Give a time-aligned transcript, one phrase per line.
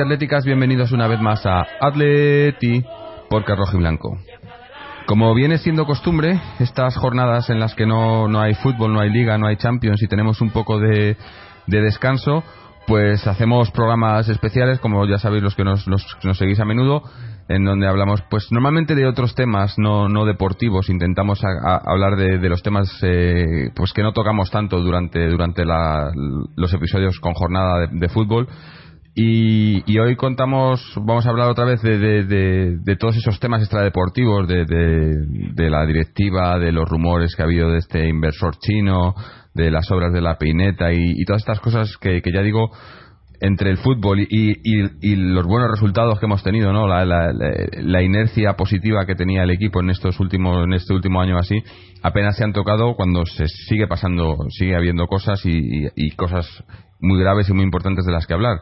[0.00, 2.82] atléticos y bienvenidos una vez más a Atleti
[3.28, 4.16] por Rojo y Blanco.
[5.06, 9.10] Como viene siendo costumbre, estas jornadas en las que no, no hay fútbol, no hay
[9.10, 11.16] liga, no hay Champions y tenemos un poco de,
[11.66, 12.42] de descanso,
[12.86, 17.02] pues hacemos programas especiales, como ya sabéis los que nos, los, nos seguís a menudo,
[17.48, 20.88] en donde hablamos, pues normalmente de otros temas, no, no deportivos.
[20.88, 26.12] Intentamos hablar de, de, los temas, eh, pues que no tocamos tanto durante durante la,
[26.56, 28.48] los episodios con jornada de fútbol.
[29.14, 35.70] Y, y, hoy contamos, vamos a hablar otra vez de, todos esos temas extradeportivos, de,
[35.70, 39.14] la directiva, de los rumores que ha habido de este inversor chino,
[39.52, 42.70] de las obras de la peineta y, y todas estas cosas que, que, ya digo,
[43.42, 46.88] entre el fútbol y, y, los buenos resultados que hemos tenido, ¿no?
[46.88, 51.20] La, la, la, inercia positiva que tenía el equipo en estos últimos, en este último
[51.20, 51.62] año así,
[52.02, 56.46] apenas se han tocado cuando se sigue pasando, sigue habiendo cosas y cosas
[57.02, 58.58] muy graves y muy importantes de las que hablar.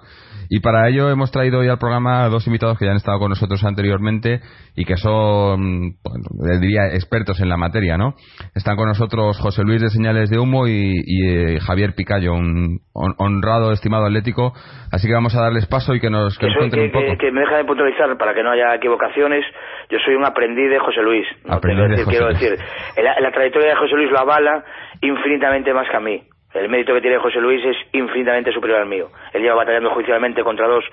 [0.53, 3.29] Y para ello hemos traído hoy al programa dos invitados que ya han estado con
[3.29, 4.41] nosotros anteriormente
[4.75, 8.15] y que son, bueno, diría, expertos en la materia, ¿no?
[8.57, 12.81] Están con nosotros José Luis de Señales de Humo y, y eh, Javier Picayo, un
[12.93, 14.53] honrado, estimado atlético.
[14.91, 17.17] Así que vamos a darles paso y que nos, que, cuenten un poco.
[17.17, 19.45] Que, me deja de puntualizar para que no haya equivocaciones.
[19.89, 21.27] Yo soy un aprendiz de José Luis.
[21.45, 22.57] No decir, quiero decir,
[22.97, 24.65] la trayectoria de José Luis lo avala
[25.01, 26.23] infinitamente más que a mí.
[26.55, 29.09] El mérito que tiene José Luis es infinitamente superior al mío.
[29.33, 30.85] Él lleva batallando judicialmente contra dos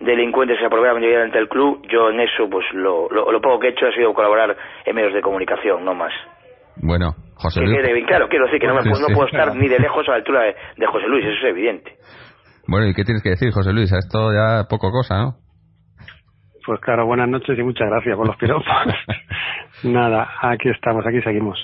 [0.00, 1.82] delincuentes que se aprovechaban de ante el club.
[1.90, 4.54] Yo en eso, pues lo, lo, poco que he hecho ha sido colaborar
[4.84, 6.12] en medios de comunicación, no más.
[6.76, 7.78] Bueno, José Luis.
[8.06, 10.42] claro, quiero decir que no, me, no puedo estar ni de lejos a la altura
[10.76, 11.96] de, José Luis, eso es evidente.
[12.66, 13.90] Bueno, ¿y qué tienes que decir, José Luis?
[13.90, 15.36] Esto ya poco cosa, ¿no?
[16.66, 18.66] Pues claro, buenas noches y muchas gracias por los piropos.
[19.84, 21.58] Nada, aquí estamos, aquí seguimos.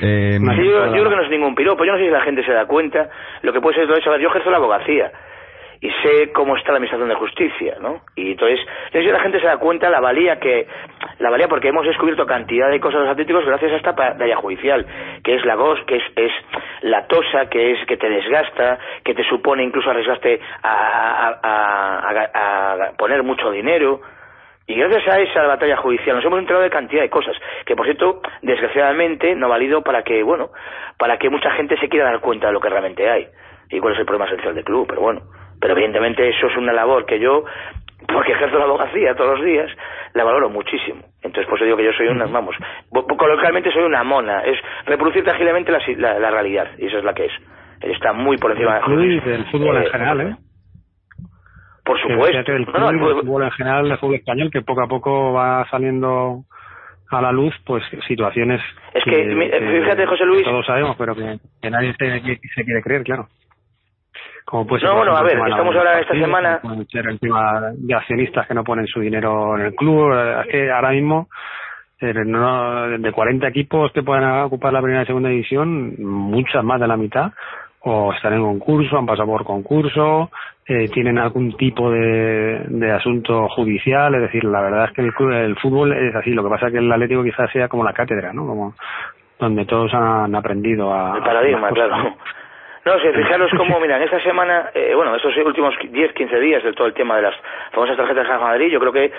[0.00, 2.52] Eh, yo, creo que no es ningún piropo, yo no sé si la gente se
[2.52, 3.10] da cuenta,
[3.42, 5.12] lo que puede ser todo eso, yo ejerzo la abogacía
[5.82, 8.02] y sé cómo está la administración de justicia, ¿no?
[8.14, 8.60] Y entonces,
[8.92, 10.66] yo sé si la gente se da cuenta la valía que,
[11.18, 14.86] la valía porque hemos descubierto cantidad de cosas atléticos gracias a esta batalla judicial,
[15.24, 16.32] que es la GOS, que es, es
[16.82, 22.92] la tosa, que es que te desgasta, que te supone incluso arriesgaste a, a, a
[22.98, 24.02] poner mucho dinero,
[24.70, 27.36] y gracias a esa batalla judicial nos hemos enterado de cantidad de cosas,
[27.66, 30.50] que por cierto, desgraciadamente, no ha valido para que, bueno,
[30.96, 33.26] para que mucha gente se quiera dar cuenta de lo que realmente hay
[33.68, 35.22] y cuál es el problema social del club, pero bueno,
[35.60, 37.44] pero evidentemente eso es una labor que yo,
[38.06, 39.68] porque ejerzo la abogacía todos los días,
[40.14, 41.02] la valoro muchísimo.
[41.20, 42.54] Entonces, pues digo que yo soy una, vamos,
[42.92, 44.56] coloquialmente soy una mona, es
[44.86, 47.32] reproducir tangiblemente la, la, realidad, y esa es la que es.
[47.80, 49.20] Está muy por encima de...
[49.20, 50.36] del fútbol en eh, general, ¿eh?
[51.90, 52.52] Por supuesto.
[52.52, 56.44] El, fútbol, en general, el fútbol español, que poco a poco va saliendo
[57.10, 58.60] a la luz, pues situaciones.
[58.94, 60.44] Es que, fíjate, José Luis.
[60.44, 63.26] Todos sabemos, pero que, nadie se, quiere creer, claro.
[64.44, 66.60] Como pues no, bueno, a ver, estamos ahora esta semana.
[66.62, 70.12] El tema de accionistas que no ponen su dinero en el club.
[70.12, 71.28] Es que ahora mismo,
[72.00, 76.86] eh, de 40 equipos que pueden ocupar la primera y segunda división, muchas más de
[76.86, 77.32] la mitad
[77.82, 80.30] o están en concurso, han pasado por concurso,
[80.66, 85.12] eh, tienen algún tipo de, de asunto judicial, es decir, la verdad es que el,
[85.32, 87.92] el fútbol es así, lo que pasa es que el Atlético quizás sea como la
[87.92, 88.46] cátedra, ¿no?
[88.46, 88.74] Como
[89.38, 91.16] donde todos han aprendido a...
[91.16, 92.14] El paradigma, claro.
[92.84, 96.62] No, si fijaros cómo, mira, en esta semana, eh, bueno, estos últimos 10, 15 días
[96.62, 97.34] de todo el tema de las
[97.72, 99.12] famosas tarjetas de Madrid, yo creo que eh,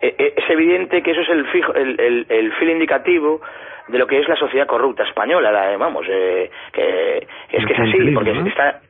[0.00, 3.40] eh, es evidente que eso es el, fijo, el, el, el fil indicativo
[3.88, 7.80] de lo que es la sociedad corrupta española, la, vamos, eh, que es que es
[7.80, 8.80] así, porque está,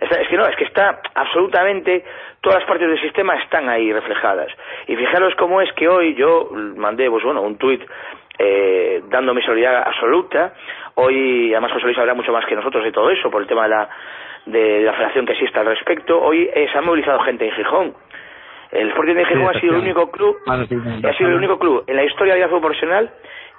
[0.00, 2.04] es que no, es que está absolutamente,
[2.40, 4.52] todas las partes del sistema están ahí reflejadas.
[4.86, 7.82] Y fijaros cómo es que hoy yo mandé, pues bueno, un tuit
[8.38, 10.54] eh, dando mi solidaridad absoluta.
[10.94, 13.64] Hoy, además José Luis habla mucho más que nosotros de todo eso, por el tema
[13.64, 13.88] de la,
[14.46, 16.20] de la federación que existe al respecto.
[16.20, 17.94] Hoy eh, se ha movilizado gente en Gijón.
[18.72, 21.96] El Sporting de Gijón ha sido el único club, ha sido el único club en
[21.96, 23.10] la historia de la fútbol profesional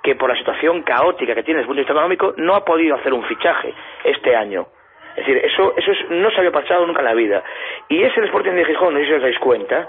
[0.03, 2.63] que por la situación caótica que tiene desde el punto de vista económico no ha
[2.63, 3.73] podido hacer un fichaje
[4.03, 4.67] este año.
[5.15, 7.43] Es decir, eso, eso no se había pasado nunca en la vida.
[7.89, 9.87] Y es el Sporting de Gijón, no sé si os dais cuenta,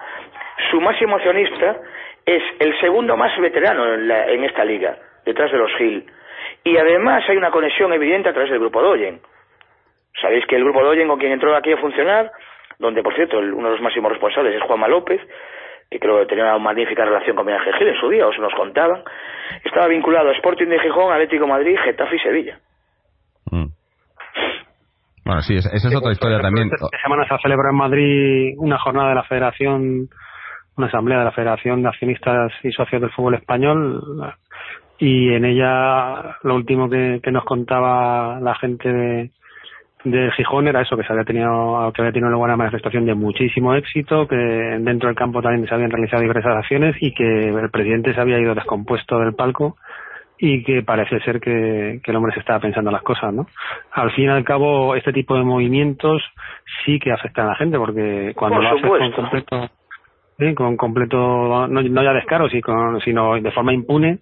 [0.71, 1.77] su máximo accionista
[2.29, 6.05] es el segundo más veterano en, esta liga, detrás de los Gil.
[6.63, 9.21] Y además hay una conexión evidente a través del Grupo Doyen.
[10.21, 12.31] Sabéis que el Grupo Doyen con quien entró aquí a funcionar,
[12.79, 15.23] donde por cierto uno de los máximos responsables es Juanma López,
[15.91, 18.41] que creo que tenía una magnífica relación con Miguel Gil en su día, o se
[18.41, 19.03] nos contaban,
[19.65, 22.59] estaba vinculado a Sporting de Gijón, Atlético Madrid, Getafe y Sevilla.
[23.51, 23.69] Mm.
[25.25, 26.69] Bueno, sí, esa, es otra historia también.
[26.73, 30.09] Esta semana se ha celebrado en Madrid una jornada de la Federación,
[30.79, 34.03] una asamblea de la Federación de Accionistas y Socios del Fútbol Español,
[34.99, 39.31] y en ella lo último que, que nos contaba la gente de,
[40.05, 43.15] de Gijón era eso, que se había tenido, que había tenido una buena manifestación de
[43.15, 47.71] muchísimo éxito, que dentro del campo también se habían realizado diversas acciones y que el
[47.71, 49.77] presidente se había ido descompuesto del palco
[50.41, 53.49] y que parece ser que, que el hombre se estaba pensando las cosas, ¿no?
[53.91, 56.23] Al fin y al cabo, este tipo de movimientos
[56.85, 59.69] sí que afectan a la gente, porque cuando lo haces con completo,
[60.55, 64.19] con completo, no, no ya descaro, sino de forma impune,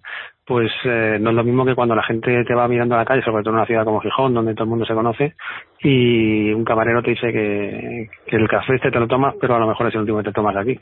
[0.47, 3.05] pues eh, no es lo mismo que cuando la gente te va mirando a la
[3.05, 5.35] calle, sobre todo en una ciudad como Gijón, donde todo el mundo se conoce,
[5.81, 9.59] y un camarero te dice que, que el café este te lo tomas, pero a
[9.59, 10.79] lo mejor es el último que te tomas aquí.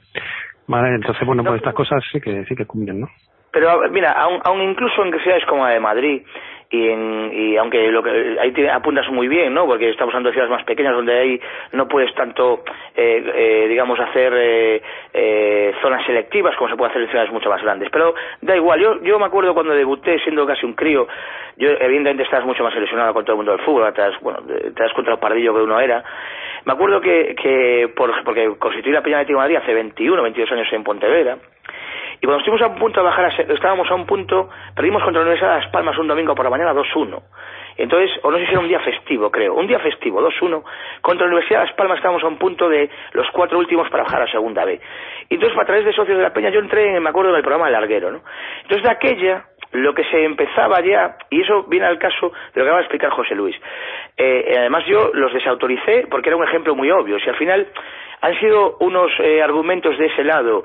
[0.68, 3.08] Vale, entonces, bueno, pues estas cosas sí que sí que cumplen, ¿no?
[3.50, 6.22] Pero mira, aún, aún incluso en ciudades como la de Madrid,
[6.74, 9.66] y, en, y aunque lo que ahí te apuntas muy bien, ¿no?
[9.66, 11.40] Porque estamos hablando de ciudades más pequeñas donde ahí
[11.72, 12.64] no puedes tanto,
[12.96, 14.82] eh, eh, digamos, hacer eh,
[15.12, 17.88] eh, zonas selectivas como se puede hacer en ciudades mucho más grandes.
[17.90, 21.06] Pero da igual, yo, yo me acuerdo cuando debuté siendo casi un crío,
[21.56, 24.40] yo evidentemente estás mucho más ilusionado con todo el mundo del fútbol, te das, bueno,
[24.42, 26.02] te das contra el pardillo que uno era.
[26.64, 30.72] Me acuerdo que, que por, porque constituí la Peña de Madrid hace 21, 22 años
[30.72, 31.36] en Pontevedra,
[32.20, 35.26] y cuando estuvimos a un punto de bajar, estábamos a un punto, perdimos contra la
[35.28, 37.22] Universidad de Las Palmas un domingo por la mañana 2-1.
[37.76, 40.62] Entonces, o no sé si era un día festivo, creo, un día festivo, 2-1,
[41.00, 44.04] contra la Universidad de Las Palmas estábamos a un punto de los cuatro últimos para
[44.04, 44.80] bajar a segunda B.
[45.28, 47.66] Y entonces, a través de Socios de la Peña, yo entré, me acuerdo del programa
[47.66, 48.20] del Larguero, ¿no?
[48.62, 52.64] Entonces, de aquella, lo que se empezaba ya, y eso viene al caso de lo
[52.64, 53.56] que va a explicar José Luis.
[54.16, 57.18] Eh, además, yo los desautoricé porque era un ejemplo muy obvio.
[57.18, 57.66] Si al final
[58.20, 60.64] han sido unos eh, argumentos de ese lado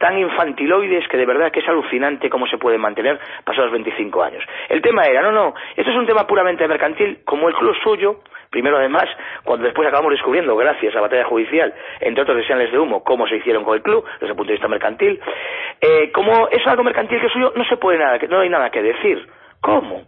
[0.00, 4.42] tan infantiloides que de verdad que es alucinante cómo se puede mantener pasados 25 años.
[4.70, 8.20] El tema era, no, no, esto es un tema puramente mercantil, como el club suyo,
[8.48, 9.04] primero además,
[9.44, 13.28] cuando después acabamos descubriendo, gracias a la batalla judicial, entre otros señales de humo, cómo
[13.28, 15.20] se hicieron con el club, desde el punto de vista mercantil,
[15.82, 18.70] eh, como es algo mercantil que es suyo, no se puede nada, no hay nada
[18.70, 19.28] que decir.
[19.60, 20.04] ¿Cómo?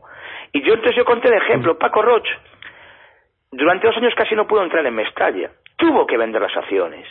[0.53, 2.27] Y yo entonces yo conté de ejemplo, Paco Roch,
[3.51, 7.07] durante dos años casi no pudo entrar en Mestalla, tuvo que vender las acciones.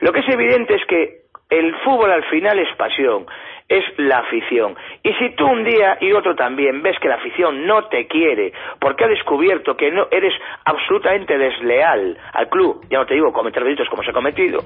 [0.00, 1.21] Lo que es evidente es que
[1.52, 3.26] el fútbol al final es pasión,
[3.68, 4.74] es la afición.
[5.02, 8.52] Y si tú un día y otro también ves que la afición no te quiere
[8.80, 10.32] porque ha descubierto que no eres
[10.64, 14.60] absolutamente desleal al club, ya no te digo cometer delitos como se ha cometido,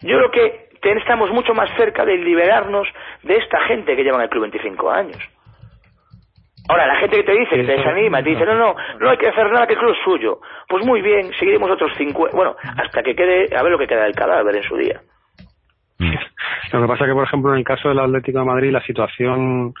[0.00, 2.88] yo creo que estamos mucho más cerca de liberarnos
[3.22, 5.18] de esta gente que lleva en el club 25 años.
[6.68, 9.18] Ahora, la gente que te dice, que te desanima, te dice, no, no, no hay
[9.18, 10.38] que hacer nada, que el club es suyo.
[10.68, 14.04] Pues muy bien, seguiremos otros 50, bueno, hasta que quede, a ver lo que queda
[14.04, 15.00] del cadáver en su día.
[15.98, 19.74] Lo que pasa que, por ejemplo, en el caso del Atlético de Madrid, la situación,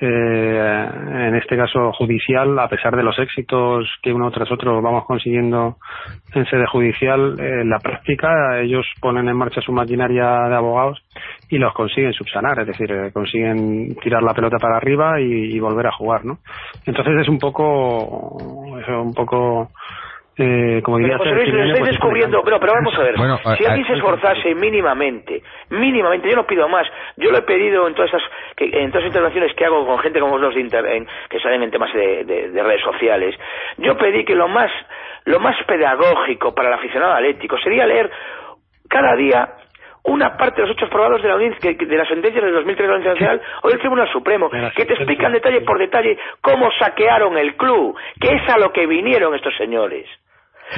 [0.00, 5.06] eh, en este caso judicial, a pesar de los éxitos que uno tras otro vamos
[5.06, 5.78] consiguiendo
[6.34, 11.02] en sede judicial, en eh, la práctica ellos ponen en marcha su maquinaria de abogados
[11.48, 15.58] y los consiguen subsanar, es decir, eh, consiguen tirar la pelota para arriba y, y
[15.58, 16.38] volver a jugar, ¿no?
[16.84, 19.70] Entonces es un poco, es un poco
[20.40, 23.16] eh, como diría pero, Luis, lo estáis pues, descubriendo, pero, pero vamos a ver,
[23.58, 27.94] si alguien se esforzase mínimamente, mínimamente, yo no pido más, yo lo he pedido en
[27.94, 28.22] todas estas,
[28.56, 30.84] que, en todas las intervenciones que hago con gente como los de inter,
[31.28, 33.34] que salen en temas de, de, redes sociales,
[33.78, 34.70] yo pedí que lo más,
[35.24, 38.08] lo más pedagógico para el aficionado atlético sería leer
[38.88, 39.48] cada día
[40.04, 42.94] una parte de los hechos probados de la, de la sentencia del 2003 de la
[42.94, 47.56] Audiencia Nacional o del Tribunal Supremo, que te explican detalle por detalle cómo saquearon el
[47.56, 50.06] club, que es a lo que vinieron estos señores.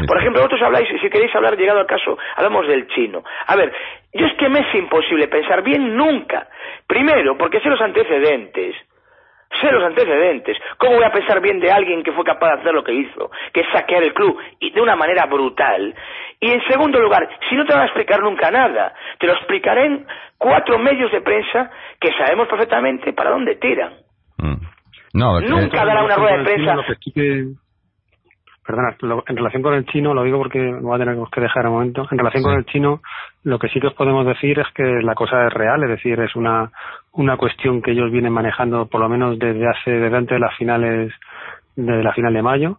[0.06, 3.22] Por ejemplo, vosotros habláis, si queréis hablar, llegado al caso, hablamos del chino.
[3.46, 3.72] A ver,
[4.12, 6.48] yo es que me es imposible pensar bien nunca.
[6.86, 8.76] Primero, porque sé los antecedentes.
[9.60, 10.56] Sé los antecedentes.
[10.78, 13.30] ¿Cómo voy a pensar bien de alguien que fue capaz de hacer lo que hizo?
[13.52, 15.92] Que es saquear el club y de una manera brutal.
[16.38, 19.86] Y en segundo lugar, si no te van a explicar nunca nada, te lo explicaré
[19.86, 20.06] en
[20.38, 21.68] cuatro medios de prensa
[22.00, 23.94] que sabemos perfectamente para dónde tiran.
[24.38, 24.54] Mm.
[25.14, 26.76] No, nunca dará una rueda de prensa
[28.70, 31.66] perdona, en relación con el chino, lo digo porque me voy a tener que dejar
[31.66, 33.00] un momento, en relación con el chino,
[33.44, 36.18] lo que sí que os podemos decir es que la cosa es real, es decir,
[36.20, 36.70] es una,
[37.12, 40.56] una cuestión que ellos vienen manejando por lo menos desde hace, desde antes de las
[40.56, 41.12] finales,
[41.76, 42.78] de la final de mayo,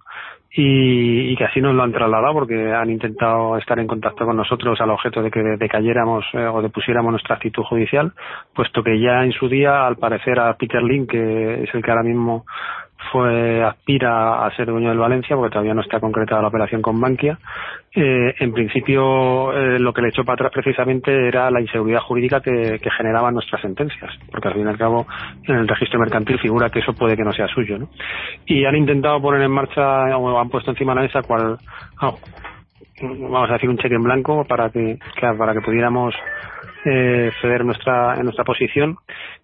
[0.53, 4.79] y, que así nos lo han trasladado porque han intentado estar en contacto con nosotros
[4.81, 8.11] al objeto de que decayéramos eh, o depusiéramos nuestra actitud judicial,
[8.53, 11.91] puesto que ya en su día, al parecer a Peter Link, que es el que
[11.91, 12.45] ahora mismo
[13.11, 16.99] fue aspira a ser dueño del Valencia porque todavía no está concretada la operación con
[16.99, 17.39] Bankia.
[17.93, 22.41] Eh, en principio, eh, lo que le echó para atrás precisamente era la inseguridad jurídica
[22.41, 25.07] que, generaban nuestras sentencias, porque al fin y al cabo
[25.47, 27.79] en el registro mercantil figura que eso puede que no sea suyo.
[27.79, 27.89] ¿no?
[28.45, 31.57] Y han intentado poner en marcha o han puesto encima de la mesa cual,
[31.99, 32.13] ah,
[33.01, 36.13] vamos a decir, un cheque en blanco para que, para que pudiéramos
[36.85, 38.97] eh, ceder nuestra, en nuestra posición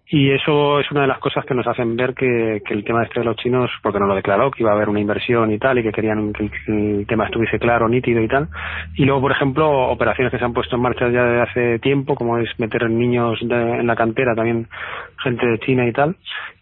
[0.09, 3.19] y eso es una de las cosas que nos hacen ver que, el tema este
[3.19, 5.79] de los chinos, porque nos lo declaró, que iba a haber una inversión y tal,
[5.79, 8.47] y que querían que el, tema estuviese claro, nítido y tal.
[8.95, 12.15] Y luego, por ejemplo, operaciones que se han puesto en marcha ya desde hace tiempo,
[12.15, 14.69] como es meter niños en la cantera, también
[15.21, 16.15] gente de China y tal.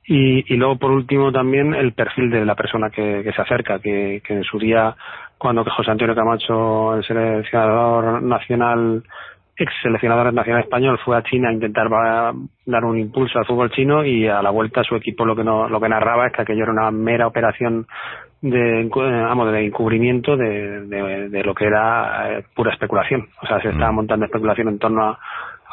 [0.08, 3.78] Y, y luego, por último, también el perfil de la persona que, que se acerca,
[3.78, 4.96] que, que en su día,
[5.38, 9.04] cuando que José Antonio Camacho, el seleccionador nacional,
[9.58, 11.88] ex seleccionador nacional español fue a China a intentar
[12.66, 15.70] dar un impulso al fútbol chino y a la vuelta su equipo lo que no,
[15.70, 17.88] lo que narraba es que aquello era una mera operación
[18.42, 23.62] de vamos de encubrimiento de, de, de lo que era eh, pura especulación o sea
[23.62, 23.96] se estaba mm.
[23.96, 25.20] montando especulación en torno a,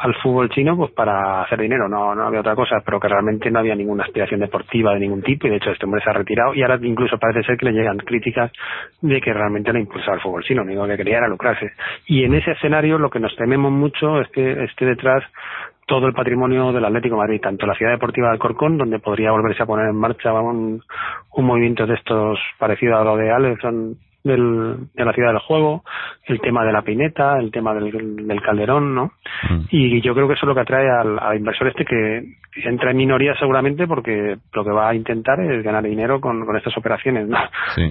[0.03, 3.51] al fútbol chino pues para hacer dinero, no, no había otra cosa, pero que realmente
[3.53, 6.13] no había ninguna aspiración deportiva de ningún tipo y de hecho este hombre se ha
[6.13, 8.51] retirado y ahora incluso parece ser que le llegan críticas
[9.01, 11.71] de que realmente no impulsaba el fútbol chino, lo único que quería era lucrarse.
[12.07, 15.23] Y en ese escenario lo que nos tememos mucho es que esté detrás
[15.87, 19.63] todo el patrimonio del Atlético Madrid, tanto la ciudad deportiva de Alcorcón, donde podría volverse
[19.63, 20.83] a poner en marcha un,
[21.37, 23.61] movimiento de estos parecido a lo de Alex
[24.25, 25.83] del, de la ciudad del juego,
[26.27, 27.91] el tema de la pineta, el tema del,
[28.27, 29.13] del calderón, ¿no?
[29.51, 29.67] Mm.
[29.71, 32.23] Y yo creo que eso es lo que atrae al, inversor este que
[32.65, 36.57] entra en minoría seguramente porque lo que va a intentar es ganar dinero con, con
[36.57, 37.39] estas operaciones, ¿no?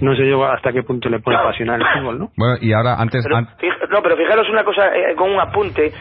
[0.00, 2.30] No sé yo hasta qué punto le puede apasionar el fútbol, ¿no?
[2.36, 3.26] Bueno, y ahora antes...
[3.28, 5.92] no, pero fijaros una cosa eh, con un apunte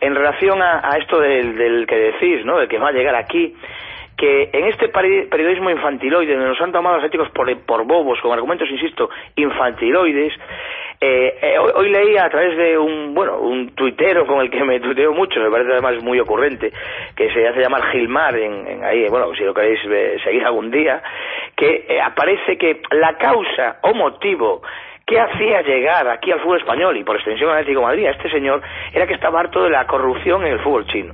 [0.00, 2.58] en relación a, a esto del, del que decís, ¿no?
[2.58, 3.54] De que va a llegar aquí
[4.16, 8.70] que en este periodismo infantiloide, donde nos han tomado los éticos por, bobos, con argumentos,
[8.70, 10.32] insisto, infantiloides,
[11.00, 14.78] eh, eh, hoy, leí a través de un, bueno, un tuitero con el que me
[14.80, 16.72] tuiteo mucho, me parece además muy ocurrente,
[17.16, 21.02] que se hace llamar Gilmar, en, ahí, bueno, si lo queréis eh, seguir algún día,
[21.56, 24.62] que aparece que la causa o motivo
[25.06, 28.10] que hacía llegar aquí al fútbol español y por extensión al Atlético de Madrid a
[28.12, 31.12] este señor era que estaba harto de la corrupción en el fútbol chino.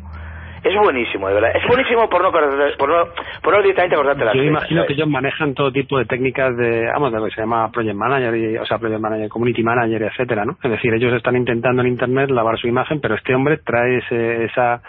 [0.63, 1.51] Es buenísimo, de verdad.
[1.55, 3.05] Es buenísimo por no, por no,
[3.43, 6.87] por no directamente cortarte las Yo imagino que ellos manejan todo tipo de técnicas de,
[6.87, 10.03] vamos, de lo que se llama Project Manager, y, o sea, Project Manager, Community Manager,
[10.03, 10.57] etcétera, ¿no?
[10.63, 14.45] Es decir, ellos están intentando en Internet lavar su imagen, pero este hombre trae ese,
[14.45, 14.83] esa,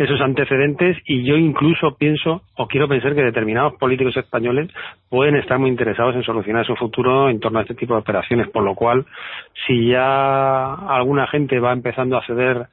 [0.00, 4.70] esos antecedentes y yo incluso pienso o quiero pensar que determinados políticos españoles
[5.10, 8.48] pueden estar muy interesados en solucionar su futuro en torno a este tipo de operaciones,
[8.48, 9.04] por lo cual
[9.66, 12.66] si ya alguna gente va empezando a ceder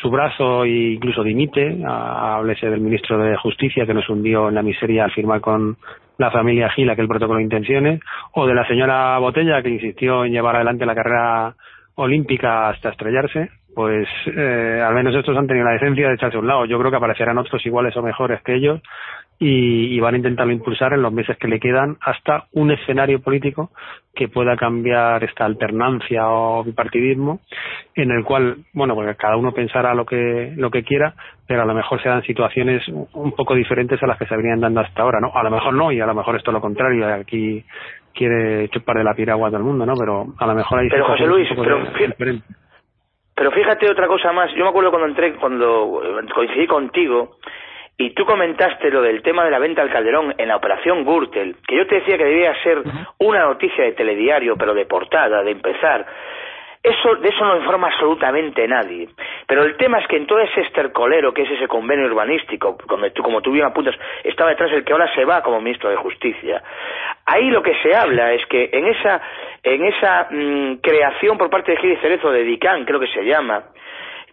[0.00, 1.78] su brazo e incluso dimite.
[1.86, 5.76] Háblese del ministro de Justicia que nos hundió en la miseria al firmar con
[6.18, 8.00] la familia Gil aquel protocolo de intenciones,
[8.32, 11.54] o de la señora Botella que insistió en llevar adelante la carrera
[11.96, 16.40] olímpica hasta estrellarse, pues eh, al menos estos han tenido la decencia de echarse a
[16.40, 16.64] un lado.
[16.66, 18.80] Yo creo que aparecerán otros iguales o mejores que ellos
[19.38, 23.70] y, van a intentarlo impulsar en los meses que le quedan hasta un escenario político
[24.14, 27.40] que pueda cambiar esta alternancia o bipartidismo
[27.94, 31.14] en el cual, bueno, porque cada uno pensará lo que, lo que quiera,
[31.46, 34.60] pero a lo mejor se dan situaciones un poco diferentes a las que se venían
[34.60, 35.32] dando hasta ahora, ¿no?
[35.34, 37.64] A lo mejor no, y a lo mejor esto es lo contrario, aquí
[38.14, 39.94] quiere chupar de la piragua todo el mundo, ¿no?
[39.98, 42.40] Pero a lo mejor hay Pero José Luis, pero,
[43.34, 46.00] pero fíjate otra cosa más, yo me acuerdo cuando entré, cuando
[46.32, 47.38] coincidí contigo,
[47.96, 51.56] y tú comentaste lo del tema de la venta al Calderón en la operación Gürtel,
[51.66, 52.82] que yo te decía que debía ser
[53.18, 56.04] una noticia de telediario, pero de portada, de empezar.
[56.82, 59.08] Eso, de eso no informa absolutamente nadie.
[59.46, 63.10] Pero el tema es que en todo ese estercolero, que es ese convenio urbanístico, donde
[63.12, 65.96] tú, como tú bien apuntas, estaba detrás el que ahora se va como ministro de
[65.96, 66.62] Justicia.
[67.24, 69.22] Ahí lo que se habla es que en esa,
[69.62, 73.64] en esa mm, creación por parte de Gil Cerezo de DICAN, creo que se llama,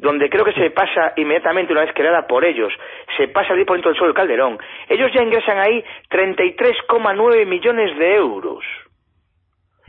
[0.02, 2.74] donde creo que se pasa inmediatamente, una vez creada por ellos,
[3.18, 4.58] se pasa el por dentro del suelo Calderón,
[4.90, 8.66] ellos ya ingresan ahí 33,9 millones de euros.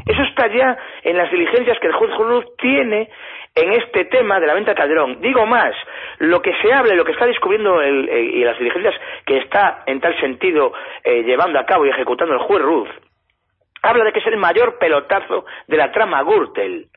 [0.07, 3.09] Eso está ya en las diligencias que el juez Juluz tiene
[3.55, 5.21] en este tema de la venta de Calderón.
[5.23, 5.75] Digo más,
[6.19, 10.01] lo que se habla, lo que está descubriendo el, y las diligencias que está en
[10.01, 12.91] tal sentido eh, llevando a cabo y ejecutando el juez Ruth,
[13.83, 16.89] habla de que es el mayor pelotazo de la trama Gürtel.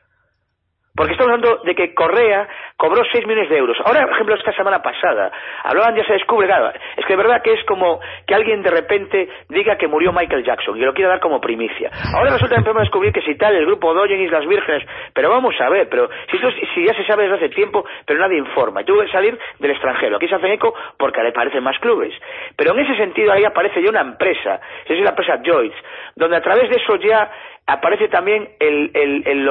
[0.96, 3.76] Porque estamos hablando de que Correa cobró 6 millones de euros.
[3.84, 5.30] Ahora, por ejemplo, esta semana pasada,
[5.62, 8.70] hablaban, ya se descubre, claro, es que de verdad que es como que alguien de
[8.70, 11.90] repente diga que murió Michael Jackson y lo quiere dar como primicia.
[12.14, 15.30] Ahora resulta que a descubrir que si tal, el grupo Doyen y las Vírgenes, pero
[15.30, 16.38] vamos a ver, pero si,
[16.74, 18.80] si ya se sabe desde hace tiempo, pero nadie informa.
[18.80, 20.16] Y tuvo que salir del extranjero.
[20.16, 22.14] Aquí se hacen eco porque le parecen más clubes.
[22.56, 25.76] Pero en ese sentido ahí aparece ya una empresa, es la empresa Joyce,
[26.14, 27.30] donde a través de eso ya
[27.66, 29.44] aparece también el, el,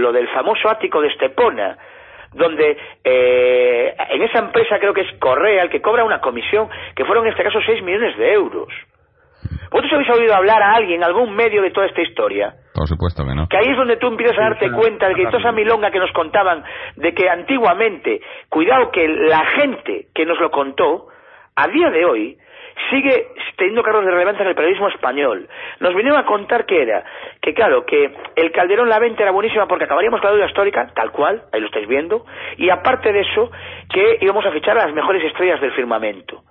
[0.00, 1.78] lo, del famoso ático de Estepona,
[2.32, 7.04] donde eh, en esa empresa creo que es Correa el que cobra una comisión, que
[7.04, 8.68] fueron en este caso 6 millones de euros.
[9.70, 12.54] ¿Vosotros habéis oído hablar a alguien, algún medio de toda esta historia?
[12.74, 13.48] Por supuesto que no.
[13.48, 15.98] Que ahí es donde tú empiezas a darte cuenta de que toda esa milonga que
[15.98, 16.64] nos contaban,
[16.96, 21.08] de que antiguamente, cuidado que la gente que nos lo contó,
[21.54, 22.38] a día de hoy,
[22.90, 25.48] sigue teniendo cargos de relevancia en el periodismo español.
[25.80, 27.04] Nos vinieron a contar que era,
[27.40, 30.90] que claro, que el Calderón La Venta era buenísima porque acabaríamos con la deuda histórica,
[30.94, 32.24] tal cual, ahí lo estáis viendo,
[32.56, 33.50] y aparte de eso,
[33.92, 36.42] que íbamos a fichar a las mejores estrellas del firmamento.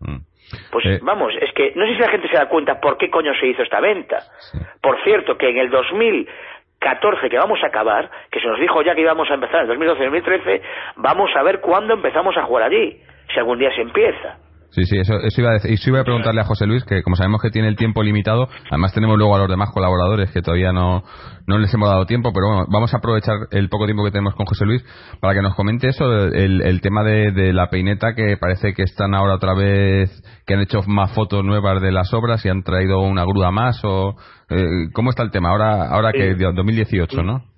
[0.00, 0.18] Mm.
[0.70, 0.98] Pues eh.
[1.02, 3.46] vamos, es que no sé si la gente se da cuenta por qué coño se
[3.46, 4.18] hizo esta venta.
[4.80, 8.94] Por cierto, que en el 2014 que vamos a acabar, que se nos dijo ya
[8.94, 10.60] que íbamos a empezar en el 2012-2013,
[10.96, 13.00] vamos a ver cuándo empezamos a jugar allí,
[13.32, 14.36] si algún día se empieza.
[14.74, 15.70] Sí, sí, eso, iba a decir.
[15.70, 18.48] Y iba a preguntarle a José Luis, que como sabemos que tiene el tiempo limitado,
[18.70, 21.04] además tenemos luego a los demás colaboradores que todavía no,
[21.46, 24.34] no les hemos dado tiempo, pero bueno, vamos a aprovechar el poco tiempo que tenemos
[24.34, 24.84] con José Luis
[25.20, 28.82] para que nos comente eso, el, el tema de, de, la peineta, que parece que
[28.82, 30.10] están ahora otra vez,
[30.44, 33.80] que han hecho más fotos nuevas de las obras y han traído una grúa más,
[33.84, 34.16] o
[34.50, 35.50] eh, ¿cómo está el tema?
[35.50, 37.53] Ahora, ahora que 2018, ¿no?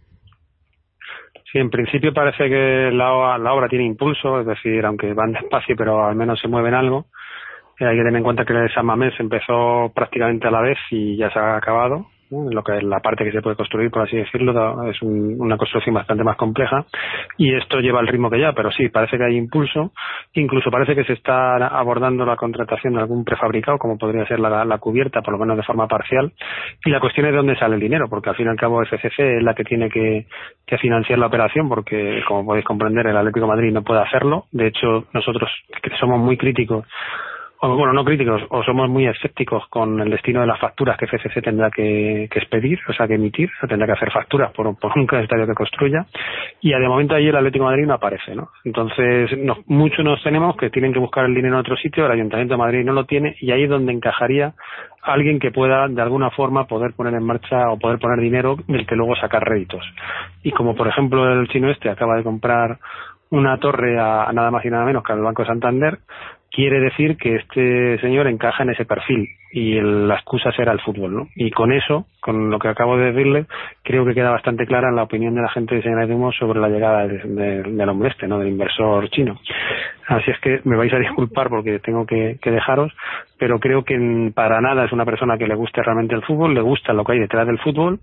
[1.51, 6.05] Sí, en principio parece que la, obra tiene impulso, es decir, aunque van despacio, pero
[6.05, 7.07] al menos se mueven algo.
[7.79, 10.79] Eh, hay que tener en cuenta que el San Mamés empezó prácticamente a la vez
[10.91, 14.17] y ya se ha acabado lo que la parte que se puede construir, por así
[14.17, 16.85] decirlo, es una construcción bastante más compleja.
[17.37, 19.93] Y esto lleva el ritmo que ya, pero sí, parece que hay impulso,
[20.35, 24.79] incluso parece que se está abordando la contratación de algún prefabricado, como podría ser la,
[24.79, 26.33] cubierta, por lo menos de forma parcial,
[26.85, 28.85] y la cuestión es de dónde sale el dinero, porque al fin y al cabo
[28.85, 30.27] FCC es la que tiene que,
[30.81, 35.07] financiar la operación, porque como podéis comprender, el Atlético Madrid no puede hacerlo, de hecho
[35.13, 35.51] nosotros
[35.83, 36.85] que somos muy críticos
[37.61, 41.07] o bueno, no críticos, o somos muy escépticos con el destino de las facturas que
[41.07, 44.93] FCC tendrá que, expedir, o sea, que emitir, o tendrá que hacer facturas por, por
[44.97, 46.07] un estadio que construya,
[46.61, 48.51] y de momento ahí el Atlético de Madrid no aparece, ¿no?
[48.65, 49.31] Entonces,
[49.67, 52.59] muchos nos tenemos que tienen que buscar el dinero en otro sitio, el Ayuntamiento de
[52.59, 54.53] Madrid no lo tiene, y ahí es donde encajaría
[55.03, 58.87] alguien que pueda, de alguna forma, poder poner en marcha o poder poner dinero del
[58.87, 59.85] que luego sacar réditos.
[60.43, 62.79] Y como, por ejemplo, el chino este acaba de comprar
[63.31, 65.99] una torre a, nada más y nada menos que al Banco Santander,
[66.57, 71.15] quiere decir que este señor encaja en ese perfil y la excusa será el fútbol,
[71.15, 71.29] ¿no?
[71.35, 73.47] Y con eso, con lo que acabo de decirle,
[73.83, 77.07] creo que queda bastante clara la opinión de la gente de Señor sobre la llegada
[77.07, 78.39] del hombre este, ¿no?
[78.39, 79.39] Del inversor chino.
[80.09, 82.93] Así es que me vais a disculpar porque tengo que, dejaros,
[83.39, 86.61] pero creo que para nada es una persona que le guste realmente el fútbol, le
[86.61, 87.99] gusta lo que hay detrás del fútbol.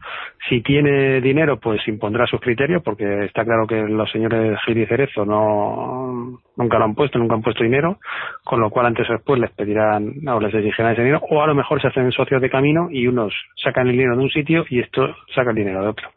[0.49, 4.86] Si tiene dinero, pues impondrá sus criterios, porque está claro que los señores Gil y
[4.86, 7.99] Cerezo no, nunca lo han puesto, nunca han puesto dinero,
[8.43, 11.48] con lo cual antes o después les pedirán o les exigirán ese dinero, o a
[11.48, 14.65] lo mejor se hacen socios de camino y unos sacan el dinero de un sitio
[14.69, 16.10] y esto saca el dinero de otro.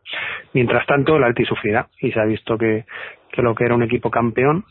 [0.53, 2.85] Mientras tanto, el Alti sufrirá y se ha visto que,
[3.33, 4.65] que lo que era un equipo campeón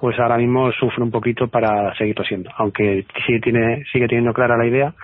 [0.00, 4.56] pues ahora mismo sufre un poquito para seguirlo siendo, aunque sigue, tiene, sigue teniendo clara
[4.56, 4.94] la idea,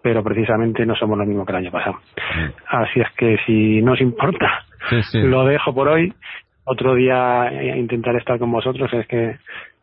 [0.00, 1.94] pero precisamente no somos lo mismo que el año pasado.
[2.14, 2.50] Mm.
[2.68, 4.64] Así es que si no os importa,
[5.14, 6.12] lo dejo por hoy.
[6.66, 9.36] Otro día intentaré estar con vosotros, es que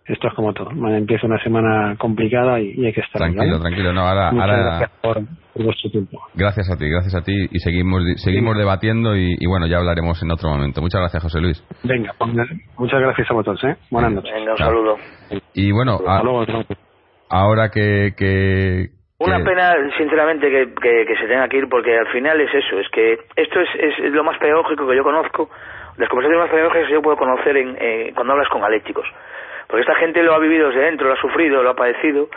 [0.06, 0.72] esto es como todo.
[0.72, 3.22] Empieza una semana complicada y, hay que estar.
[3.22, 3.94] Tranquilo, tranquilo.
[3.94, 5.22] No, ahora, Gracias por,
[5.56, 6.20] vuestro tiempo.
[6.34, 7.34] Gracias a ti, gracias a ti.
[7.52, 10.82] Y seguimos seguimos debatiendo y, bueno, ya hablaremos en otro momento.
[10.82, 11.64] Muchas gracias, José Luis.
[11.84, 12.32] Venga, pues,
[12.78, 13.64] muchas gracias a vosotros.
[13.64, 13.78] ¿eh?
[13.92, 14.34] Buenas noches.
[14.34, 14.98] Venga, un saludo.
[15.54, 16.00] Y bueno,
[17.30, 22.42] ahora que, que una pena, sinceramente, que, que, se tenga que ir porque al final
[22.42, 25.48] es eso, es que esto es, es lo más pedagógico que yo conozco,
[25.98, 29.06] las conversaciones más pedagógicas que yo puedo conocer en, eh, cuando hablas con galécticos.
[29.72, 32.28] Porque esta gente lo ha vivido desde dentro, lo ha sufrido, lo ha padecido,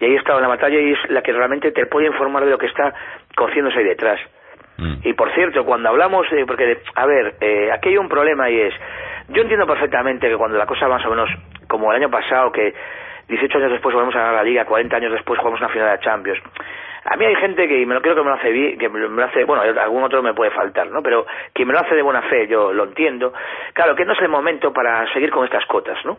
[0.00, 2.50] y ahí está en la batalla y es la que realmente te puede informar de
[2.50, 2.94] lo que está
[3.36, 4.18] cociéndose ahí detrás.
[4.78, 4.94] Mm.
[5.04, 8.58] Y por cierto, cuando hablamos, de, porque, a ver, eh, aquí hay un problema y
[8.58, 8.74] es,
[9.28, 11.28] yo entiendo perfectamente que cuando la cosa más o menos,
[11.68, 12.72] como el año pasado, que
[13.28, 16.02] 18 años después volvemos a ganar la liga, 40 años después jugamos una final de
[16.02, 16.40] Champions.
[17.04, 18.98] A mí hay gente que me lo creo que me lo hace bien, que me
[18.98, 21.02] lo hace, bueno, algún otro me puede faltar, ¿no?
[21.02, 23.34] Pero que me lo hace de buena fe, yo lo entiendo.
[23.74, 26.16] Claro, que no es el momento para seguir con estas cotas, ¿no?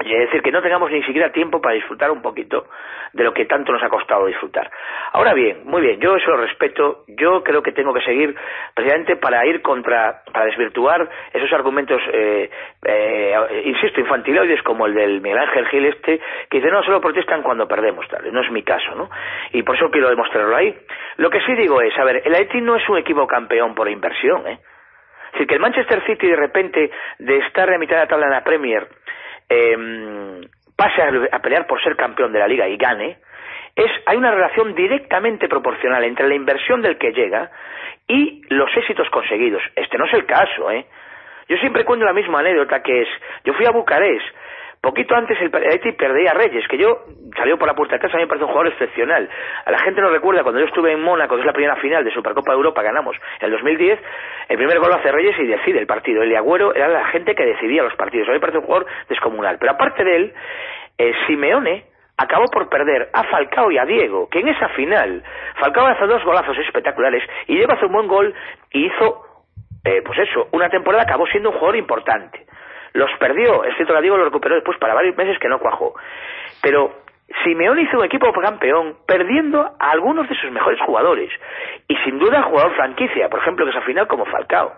[0.00, 2.66] Es decir, que no tengamos ni siquiera tiempo para disfrutar un poquito
[3.12, 4.68] de lo que tanto nos ha costado disfrutar.
[5.12, 8.34] Ahora bien, muy bien, yo eso lo respeto, yo creo que tengo que seguir
[8.74, 12.50] precisamente para ir contra, para desvirtuar esos argumentos, eh,
[12.84, 17.42] eh, insisto, infantiloides como el del Miguel Ángel Gil este, que dice, no, solo protestan
[17.42, 19.08] cuando perdemos, tal, no es mi caso, ¿no?
[19.52, 20.76] Y por eso quiero demostrarlo ahí.
[21.18, 23.88] Lo que sí digo es, a ver, el Haití no es un equipo campeón por
[23.88, 24.58] inversión, ¿eh?
[25.26, 28.26] Es decir, que el Manchester City de repente, de estar en mitad de la tabla
[28.26, 28.86] en la Premier,
[29.48, 33.18] eh, pase a, pelear por ser campeón de la liga y gane,
[33.76, 37.50] es, hay una relación directamente proporcional entre la inversión del que llega
[38.06, 39.62] y los éxitos conseguidos.
[39.74, 40.86] Este no es el caso, ¿eh?
[41.48, 43.08] Yo siempre cuento la misma anécdota que es,
[43.44, 44.24] yo fui a Bucarest
[44.84, 47.06] Poquito antes el Atleti perdía a Reyes, que yo
[47.38, 49.26] salió por la puerta de casa, a mí me parece un jugador excepcional.
[49.64, 52.12] A la gente no recuerda cuando yo estuve en Mónaco, es la primera final de
[52.12, 53.98] Supercopa de Europa, ganamos en el 2010,
[54.50, 56.22] el primer gol lo hace Reyes y decide el partido.
[56.22, 58.28] El Agüero era la gente que decidía los partidos.
[58.28, 59.56] A mí me parece un jugador descomunal.
[59.58, 60.34] Pero aparte de él,
[60.98, 61.84] eh, Simeone
[62.18, 65.22] acabó por perder a Falcao y a Diego, que en esa final
[65.60, 68.34] Falcao hace dos golazos espectaculares y Diego hace un buen gol
[68.70, 69.22] y hizo,
[69.82, 72.44] eh, pues eso, una temporada acabó siendo un jugador importante.
[72.94, 75.94] Los perdió, es cierto que Diego lo recuperó después para varios meses que no cuajó.
[76.62, 77.02] Pero
[77.42, 81.30] Simeone hizo un equipo campeón perdiendo a algunos de sus mejores jugadores
[81.88, 84.72] y sin duda jugador franquicia, por ejemplo, que es al final como Falcao.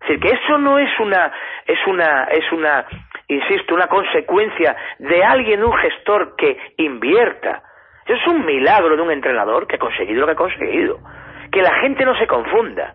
[0.00, 1.32] Es decir, que eso no es una,
[1.66, 2.86] es una, es una
[3.28, 7.62] insisto, una consecuencia de alguien, un gestor que invierta.
[8.06, 10.98] Eso es un milagro de un entrenador que ha conseguido lo que ha conseguido.
[11.52, 12.94] Que la gente no se confunda.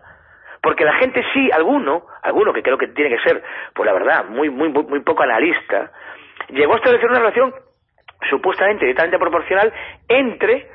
[0.64, 3.42] Porque la gente sí, alguno, alguno que creo que tiene que ser,
[3.74, 5.92] pues la verdad, muy, muy, muy poco analista,
[6.48, 7.54] llegó a establecer una relación
[8.30, 9.70] supuestamente directamente proporcional
[10.08, 10.66] entre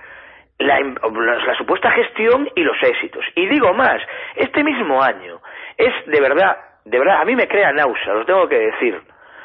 [0.59, 3.25] la, la, supuesta gestión y los éxitos.
[3.33, 3.99] Y digo más,
[4.35, 5.41] este mismo año
[5.75, 9.01] es de verdad, de verdad, a mí me crea náusea, lo tengo que decir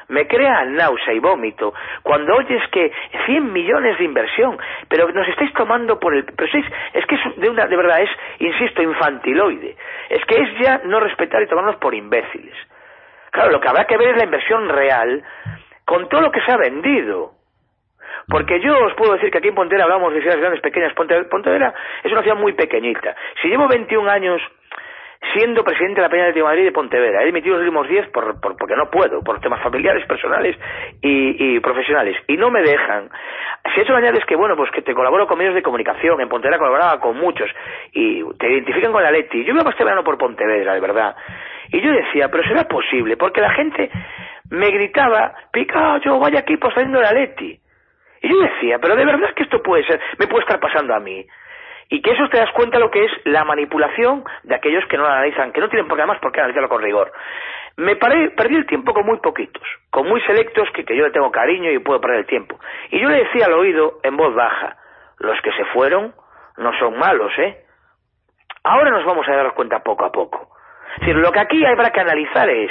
[0.09, 2.93] me crea náusea y vómito cuando oyes que
[3.27, 6.25] 100 millones de inversión, pero nos estáis tomando por el...
[6.25, 6.49] Pero
[6.93, 9.77] es que es de, una, de verdad es, insisto, infantiloide.
[10.11, 12.55] Es que es ya no respetar y tomarnos por imbéciles.
[13.31, 15.23] Claro, lo que habrá que ver es la inversión real
[15.85, 17.33] con todo lo que se ha vendido.
[18.29, 20.95] Porque yo os puedo decir que aquí en Pontera hablamos de ciudades grandes, pequeñas.
[20.95, 23.15] Pontera es una ciudad muy pequeñita.
[23.43, 24.41] Si llevo 21 años
[25.33, 27.23] siendo presidente de la Peña de Madrid de Pontevedra.
[27.23, 30.57] He dimitido los últimos 10 por, porque no puedo, por temas familiares, personales
[31.01, 32.17] y, profesionales.
[32.29, 33.09] Y no me dejan.
[33.75, 36.59] Si eso añades que, bueno, pues que te colaboro con medios de comunicación, en Pontevedra
[36.59, 37.51] colaboraba con muchos,
[37.93, 39.45] y te identifican con la Leti.
[39.45, 41.17] Yo iba este verano por Pontevedra, de verdad.
[41.71, 43.91] Y yo decía, pero será posible, porque la gente
[44.51, 45.35] me gritaba,
[46.05, 47.59] yo vaya equipo saliendo la Leti.
[48.23, 51.01] Y yo decía, pero de verdad que esto puede ser, me puede estar pasando a
[51.01, 51.25] mí
[51.89, 55.05] y que eso te das cuenta lo que es la manipulación de aquellos que no
[55.05, 57.13] lo analizan, que no tienen por más por qué analizarlo con rigor.
[57.77, 61.11] Me paré, perdí el tiempo con muy poquitos, con muy selectos que, que yo le
[61.11, 62.59] tengo cariño y puedo perder el tiempo.
[62.91, 64.77] Y yo le decía al oído en voz baja,
[65.19, 66.15] los que se fueron
[66.57, 67.65] no son malos, ¿eh?
[68.63, 70.49] Ahora nos vamos a dar cuenta poco a poco.
[70.95, 72.71] Es decir, lo que aquí habrá que analizar es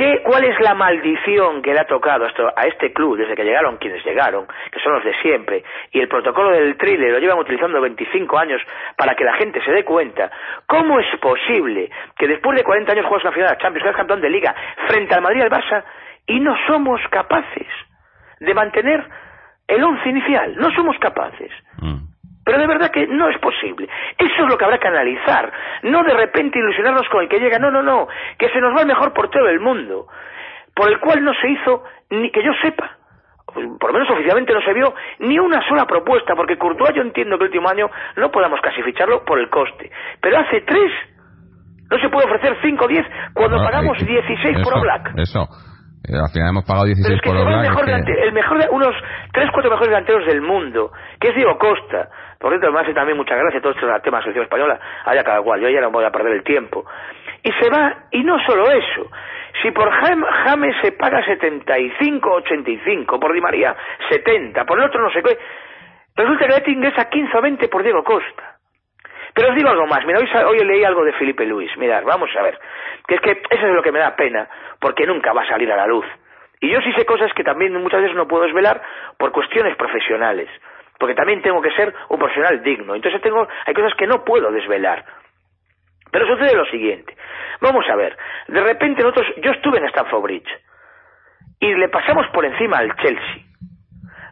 [0.00, 3.76] ¿Qué, ¿Cuál es la maldición que le ha tocado a este club desde que llegaron
[3.76, 7.78] quienes llegaron, que son los de siempre, y el protocolo del thriller lo llevan utilizando
[7.82, 8.62] 25 años
[8.96, 10.30] para que la gente se dé cuenta?
[10.66, 14.22] ¿Cómo es posible que después de 40 años juegas una final de Champions, que campeón
[14.22, 14.54] de Liga,
[14.88, 15.84] frente al Madrid y al Barça,
[16.26, 17.68] y no somos capaces
[18.38, 19.06] de mantener
[19.68, 20.56] el once inicial?
[20.56, 21.52] No somos capaces.
[21.76, 21.98] Mm.
[22.50, 23.88] Pero de verdad que no es posible.
[24.18, 25.52] Eso es lo que habrá que analizar.
[25.84, 27.60] No de repente ilusionarnos con el que llega.
[27.60, 28.08] No, no, no.
[28.36, 30.08] Que se nos va el mejor portero del mundo.
[30.74, 32.98] Por el cual no se hizo, ni que yo sepa,
[33.54, 37.38] por lo menos oficialmente no se vio ni una sola propuesta, porque Courtois yo entiendo
[37.38, 39.88] que el último año no podamos casi ficharlo por el coste.
[40.20, 40.90] Pero hace tres,
[41.88, 45.12] no se puede ofrecer cinco o diez cuando pagamos dieciséis por Black.
[45.18, 45.46] Eso.
[46.08, 47.64] Eh, al final hemos pagado 16 por Black.
[47.64, 48.94] El mejor, el mejor de unos
[49.32, 52.08] tres, cuatro mejores delanteros del mundo, que es Diego Costa.
[52.40, 55.22] Por cierto, me hace también muchas gracias todo este tema de la selección española, haya
[55.22, 56.86] cada cual, yo ya no voy a perder el tiempo.
[57.42, 59.10] Y se va, y no solo eso,
[59.60, 63.76] si por James se paga 75, 85, por Di María
[64.08, 65.36] 70, por el otro no sé qué,
[66.16, 68.56] resulta que Leti ingresa 15 o 20 por Diego Costa.
[69.34, 72.30] Pero os digo algo más, mira, hoy, hoy leí algo de Felipe Luis, mirad, vamos
[72.38, 72.58] a ver,
[73.06, 74.48] que es que eso es lo que me da pena,
[74.80, 76.06] porque nunca va a salir a la luz.
[76.58, 78.80] Y yo sí sé cosas que también muchas veces no puedo desvelar
[79.18, 80.48] por cuestiones profesionales
[81.00, 82.94] porque también tengo que ser un profesional digno.
[82.94, 85.02] Entonces tengo, hay cosas que no puedo desvelar.
[86.12, 87.16] Pero sucede lo siguiente.
[87.62, 88.16] Vamos a ver,
[88.48, 90.50] de repente nosotros, yo estuve en Stamford Bridge
[91.58, 93.44] y le pasamos por encima al Chelsea.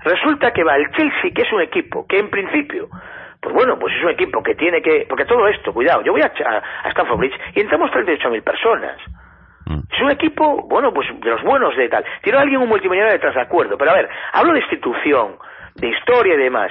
[0.04, 2.88] Resulta que va el Chelsea, que es un equipo que en principio,
[3.40, 6.20] pues bueno, pues es un equipo que tiene que, porque todo esto, cuidado, yo voy
[6.20, 8.98] a, a, Stamford Bridge y entramos 38.000 personas.
[9.66, 9.80] Mm.
[9.90, 12.04] Es un equipo, bueno, pues de los buenos de tal.
[12.22, 15.36] Tiene alguien un multimillonario detrás de acuerdo, pero a ver, hablo de institución,
[15.78, 16.70] de historia y demás.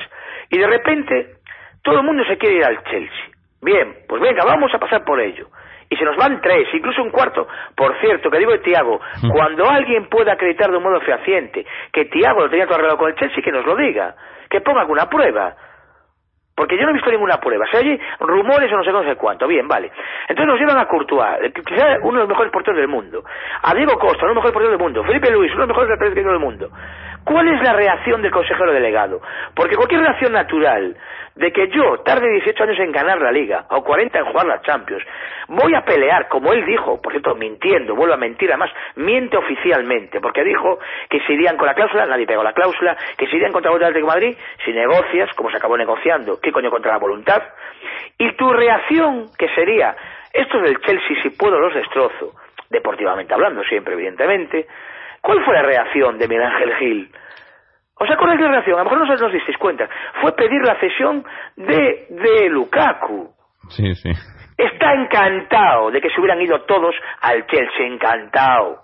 [0.49, 1.35] Y de repente
[1.83, 3.25] todo el mundo se quiere ir al Chelsea.
[3.61, 5.47] Bien, pues venga, vamos a pasar por ello.
[5.89, 7.47] Y se nos van tres, incluso un cuarto.
[7.75, 8.99] Por cierto, que digo de Tiago,
[9.31, 13.09] cuando alguien pueda acreditar de un modo fehaciente que Tiago lo tenía todo arreglado con
[13.09, 14.15] el Chelsea, que nos lo diga,
[14.49, 15.55] que ponga alguna prueba.
[16.55, 17.65] Porque yo no he visto ninguna prueba.
[17.71, 19.47] Se oye rumores o no sé, no sé cuánto.
[19.47, 19.91] Bien, vale.
[20.27, 23.23] Entonces nos llevan a Courtois, quizá uno de los mejores porteros del mundo.
[23.61, 25.03] A Diego Costa, uno de los mejores porteros del mundo.
[25.03, 26.69] Felipe Luis, uno de los mejores porteros del mundo.
[27.27, 29.19] ¿Cuál es la reacción del consejero delegado?
[29.53, 30.95] Porque cualquier reacción natural
[31.35, 34.61] de que yo tarde 18 años en ganar la liga o 40 en jugar la
[34.61, 35.03] Champions,
[35.49, 40.21] voy a pelear, como él dijo, por cierto, mintiendo, vuelvo a mentir, además miente oficialmente,
[40.21, 43.51] porque dijo que si irían con la cláusula, nadie pegó la cláusula, que si irían
[43.51, 46.97] contra el Atlético de Madrid, si negocias, como se acabó negociando, ¿qué coño contra la
[46.97, 47.43] voluntad?
[48.17, 49.97] Y tu reacción, que sería,
[50.31, 52.35] estos del Chelsea, si puedo los destrozo,
[52.69, 54.65] deportivamente hablando siempre, evidentemente,
[55.27, 57.11] ¿Cuál fue la reacción de Miguel Ángel Gil?
[57.99, 58.75] ¿Os acordáis de la reacción?
[58.79, 59.89] A lo mejor no os disteis cuenta.
[60.21, 61.21] Fue pedir la cesión
[61.57, 63.29] de, de Lukaku.
[63.67, 64.09] Sí, sí.
[64.57, 68.83] Está encantado de que se hubieran ido todos al Chelsea, encantado.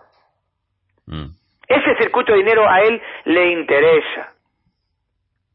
[1.07, 1.27] Mm.
[1.65, 4.33] Ese circuito de dinero a él le interesa.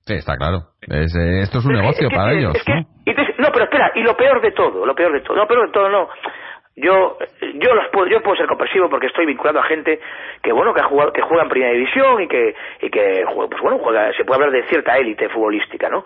[0.07, 0.61] Sí, está claro.
[0.81, 2.55] Es, eh, esto es un negocio que- para ellos.
[2.65, 2.81] que- ¿no?
[3.05, 5.47] y te- no, pero espera, y lo peor de todo, lo peor de todo, no,
[5.47, 6.09] peor de todo no.
[6.81, 7.19] Yo,
[7.55, 9.99] yo los puedo, yo puedo ser comprensivo porque estoy vinculado a gente
[10.43, 13.61] que bueno que ha jugado, que juega en primera división y que y que pues
[13.63, 16.05] bueno juega, se puede hablar de cierta élite futbolística, ¿no?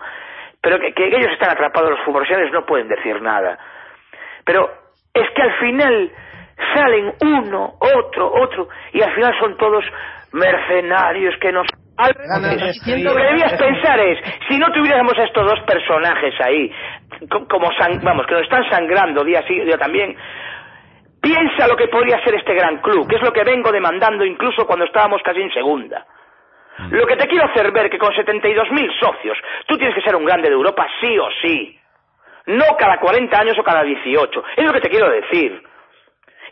[0.61, 3.59] Pero que, que ellos están atrapados los futbolistas no pueden decir nada.
[4.45, 4.69] Pero
[5.13, 6.11] es que al final
[6.73, 9.83] salen uno, otro, otro y al final son todos
[10.31, 11.67] mercenarios que nos.
[13.03, 14.17] Lo que debías pensar es,
[14.49, 16.71] si no tuviéramos a estos dos personajes ahí,
[17.29, 20.15] co- como sang- vamos, que nos están sangrando día sí, día también,
[21.23, 24.67] piensa lo que podría ser este gran club, que es lo que vengo demandando incluso
[24.67, 26.05] cuando estábamos casi en segunda.
[26.89, 30.25] Lo que te quiero hacer ver que con 72.000 socios, tú tienes que ser un
[30.25, 31.79] grande de Europa sí o sí.
[32.47, 34.43] No cada 40 años o cada 18.
[34.57, 35.63] Es lo que te quiero decir.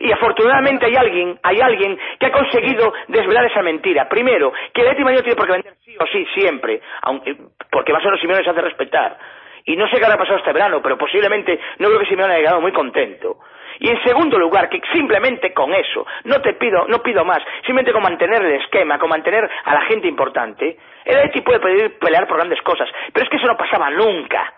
[0.00, 4.08] Y afortunadamente hay alguien, hay alguien que ha conseguido desvelar esa mentira.
[4.08, 7.36] Primero, que el Atleti de Madrid tiene por qué vender sí o sí siempre, aunque,
[7.70, 9.18] porque más o menos Simeone se hace respetar.
[9.64, 12.42] Y no sé qué habrá pasado este verano, pero posiblemente no creo que Simeone haya
[12.42, 13.38] quedado muy contento.
[13.82, 17.92] Y en segundo lugar, que simplemente con eso, no te pido, no pido más, simplemente
[17.92, 22.28] con mantener el esquema, con mantener a la gente importante, el Atleti puede pedir pelear
[22.28, 24.54] por grandes cosas, pero es que eso no pasaba nunca.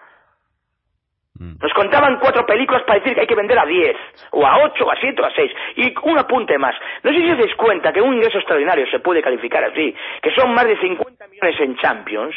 [1.39, 1.55] Mm.
[1.59, 3.97] Nos contaban cuatro películas para decir que hay que vender a 10,
[4.33, 5.53] o a 8, o a 7, o a 6.
[5.77, 6.75] Y un apunte más.
[7.03, 10.35] No sé si os dais cuenta que un ingreso extraordinario se puede calificar así, que
[10.35, 12.37] son más de 50 millones en Champions,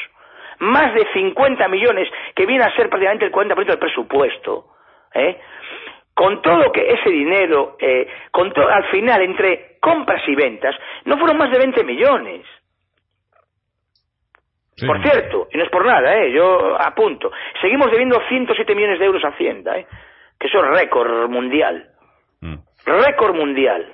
[0.60, 4.68] más de 50 millones que viene a ser prácticamente el 40% del presupuesto.
[5.14, 5.38] ¿eh?
[6.18, 10.76] Con todo que ese dinero, eh, con to- al final, entre compras y ventas,
[11.06, 12.42] no fueron más de 20 millones.
[14.78, 14.88] Sí.
[14.88, 16.32] Por cierto, y no es por nada, ¿eh?
[16.32, 19.86] yo apunto, seguimos debiendo 107 millones de euros a Hacienda, ¿eh?
[20.40, 21.86] que eso es récord mundial.
[22.42, 22.56] Mm.
[22.86, 23.94] Récord mundial.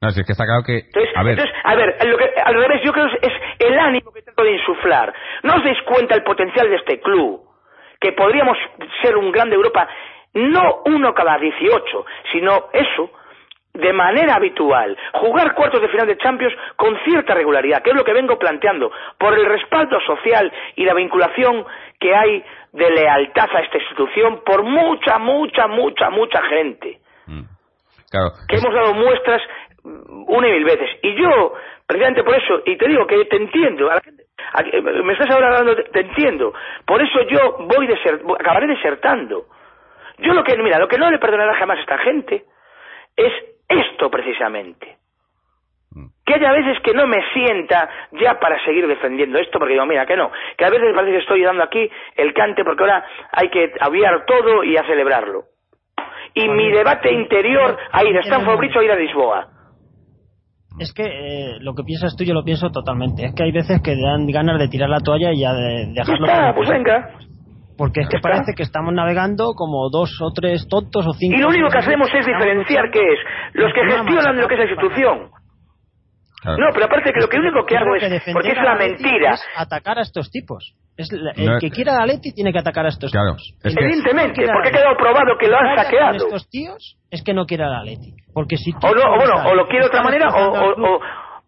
[0.00, 0.78] No, si es que está claro que...
[0.78, 3.76] Entonces, A ver, entonces, a ver, lo que- al revés, yo creo que es el
[3.78, 5.12] ánimo que trato de insuflar.
[5.42, 7.42] ¿No os dais cuenta el potencial de este club?
[8.00, 8.56] Que podríamos
[9.02, 9.86] ser un grande Europa,
[10.34, 13.10] no uno cada 18, sino eso,
[13.72, 18.04] de manera habitual, jugar cuartos de final de Champions con cierta regularidad, que es lo
[18.04, 21.64] que vengo planteando, por el respaldo social y la vinculación
[21.98, 27.42] que hay de lealtad a esta institución por mucha, mucha, mucha, mucha gente mm,
[28.10, 29.40] claro, que hemos dado muestras
[29.84, 30.88] mm, una y mil veces.
[31.02, 31.54] Y yo,
[31.86, 35.30] precisamente por eso, y te digo que te entiendo, a la gente- a- me estás
[35.30, 36.52] ahora hablando, te, te entiendo,
[36.86, 39.44] por eso yo voy deser- voy- acabaré desertando.
[40.22, 42.44] Yo lo que, mira, lo que no le perdonará jamás a esta gente
[43.16, 43.32] es
[43.68, 44.96] esto precisamente.
[45.92, 46.06] Mm.
[46.24, 50.06] Que haya veces que no me sienta ya para seguir defendiendo esto, porque digo, mira,
[50.06, 53.04] que no, que a veces me parece que estoy dando aquí el cante porque ahora
[53.32, 55.44] hay que aviar todo y a celebrarlo.
[56.34, 59.48] Y mi debate interior a ir a Stanford Bridge o ir a Lisboa.
[60.78, 63.24] Es que eh, lo que piensas tú yo lo pienso totalmente.
[63.26, 66.04] Es que hay veces que dan ganas de tirar la toalla y ya de Ya
[66.04, 66.26] dejarlo.
[66.26, 67.10] está, pues venga.
[67.80, 71.32] Porque es que parece que estamos navegando como dos o tres tontos o cinco.
[71.34, 73.18] Y lo único que hacemos es diferenciar qué es
[73.54, 75.30] los que gestionan lo que es la institución.
[76.42, 76.58] claro.
[76.60, 79.32] No, pero aparte que lo que único que hago es, defender porque es la mentira.
[79.32, 80.74] es atacar a estos tipos.
[80.96, 83.54] Es la- el No, que quiera a Atleti tiene que atacar a estos Claro, tipos.
[83.64, 86.16] es El que- no Evidentemente, porque ha quedado probado que lo han saqueado.
[86.16, 88.12] estos tíos es que no quiere al Atleti.
[88.34, 91.00] Porque si tú O, no, o bueno, lo quiere de otra manera, o,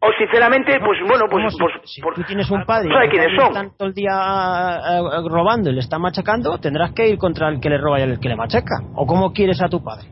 [0.03, 3.07] o- sinceramente, pues bueno, pues, ¿Cómo si- pues, si por- tú tienes un padre ¿sabe
[3.07, 3.47] y quiénes que son?
[3.49, 7.49] están todo el día eh, eh, robando y le están machacando, tendrás que ir contra
[7.49, 8.77] el que le roba y el que le machaca.
[8.95, 10.09] ¿O cómo quieres a tu padre?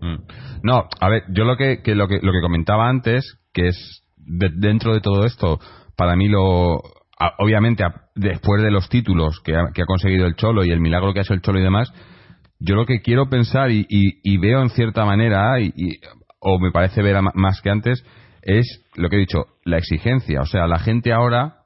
[0.00, 0.16] Mm.
[0.62, 4.02] No, a ver, yo lo que, que lo que lo que comentaba antes, que es
[4.16, 5.58] de- dentro de todo esto,
[5.96, 6.76] para mí lo
[7.18, 10.70] a- obviamente a- después de los títulos que ha, que ha conseguido el Cholo y
[10.70, 11.92] el milagro que ha hecho el Cholo y demás,
[12.58, 16.00] yo lo que quiero pensar y, y- y veo en cierta manera y, y-
[16.40, 18.04] o me parece ver más que antes
[18.44, 21.64] es lo que he dicho, la exigencia, o sea, la gente ahora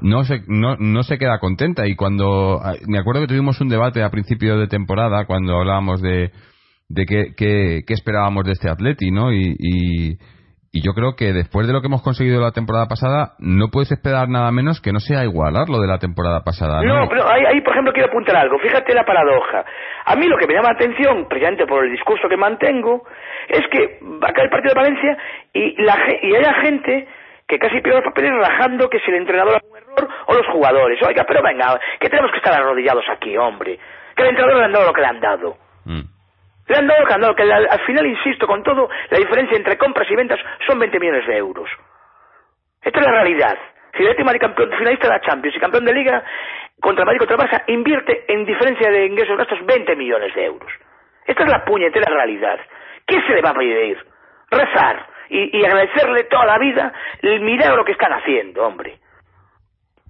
[0.00, 1.86] no se, no, no se queda contenta.
[1.86, 2.60] Y cuando.
[2.62, 6.30] ah, Me acuerdo que tuvimos un debate a principio de temporada cuando hablábamos de,
[6.88, 9.32] de qué, qué, esperábamos de este Atleti, ¿no?
[9.32, 10.18] Y,
[10.70, 13.90] y yo creo que después de lo que hemos conseguido la temporada pasada, no puedes
[13.90, 17.00] esperar nada menos que no sea igualar lo de la temporada pasada, ¿no?
[17.00, 18.58] No, pero ahí, ahí, por ejemplo, quiero apuntar algo.
[18.58, 19.64] Fíjate la paradoja.
[20.04, 23.04] A mí lo que me llama la atención, precisamente por el discurso que mantengo,
[23.48, 25.18] es que va a caer el partido de Valencia
[25.54, 27.08] y, la, y haya gente
[27.46, 30.46] que casi pierde los papeles rajando que si el entrenador hace un error o los
[30.52, 30.98] jugadores.
[31.02, 33.78] Oiga, pero venga, que tenemos que estar arrodillados aquí, hombre.
[34.14, 35.56] Que el entrenador le han dado lo que le han dado.
[35.86, 36.17] Mm.
[36.68, 40.08] Le han dado lo que al, al final, insisto, con todo, la diferencia entre compras
[40.10, 41.68] y ventas son 20 millones de euros.
[42.82, 43.58] Esta es la realidad.
[43.96, 46.22] Si el Atlético campeón, finalista de la Champions y campeón de Liga,
[46.80, 50.70] contra Madrid contra Barça, invierte en diferencia de ingresos gastos 20 millones de euros.
[51.26, 52.58] Esta es la puñetera realidad.
[53.06, 53.98] ¿Qué se le va a pedir?
[54.50, 58.98] Rezar y, y agradecerle toda la vida el milagro que están haciendo, hombre.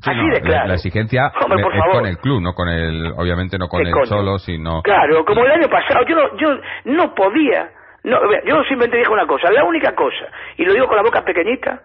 [0.05, 0.69] Así de claro.
[0.69, 1.97] La, exigencia Hombre, por es favor.
[1.97, 4.83] con el club, no con el, obviamente no con ¿Qué el solo, sino...
[4.83, 7.71] Claro, como el año pasado, yo no, yo no podía,
[8.05, 11.25] no, yo simplemente dije una cosa, la única cosa, y lo digo con la boca
[11.25, 11.83] pequeñita,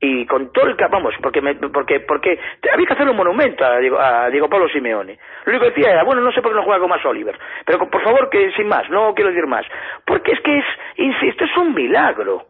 [0.00, 2.38] y con todo el vamos, porque me, porque, porque
[2.72, 5.18] había que hacer un monumento a Diego, a Diego Pablo Simeone.
[5.44, 7.36] Lo único que decía era, bueno, no sé por qué no juega con más Oliver,
[7.66, 9.66] pero por favor que sin más, no quiero decir más,
[10.06, 10.64] porque es que es,
[10.96, 12.46] insisto, es un milagro.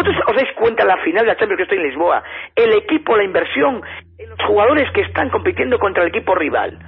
[0.00, 2.22] ¿Vosotros os dais cuenta la final de la Champions que estoy en Lisboa?
[2.56, 3.82] El equipo, la inversión,
[4.16, 6.78] en los jugadores que están compitiendo contra el equipo rival.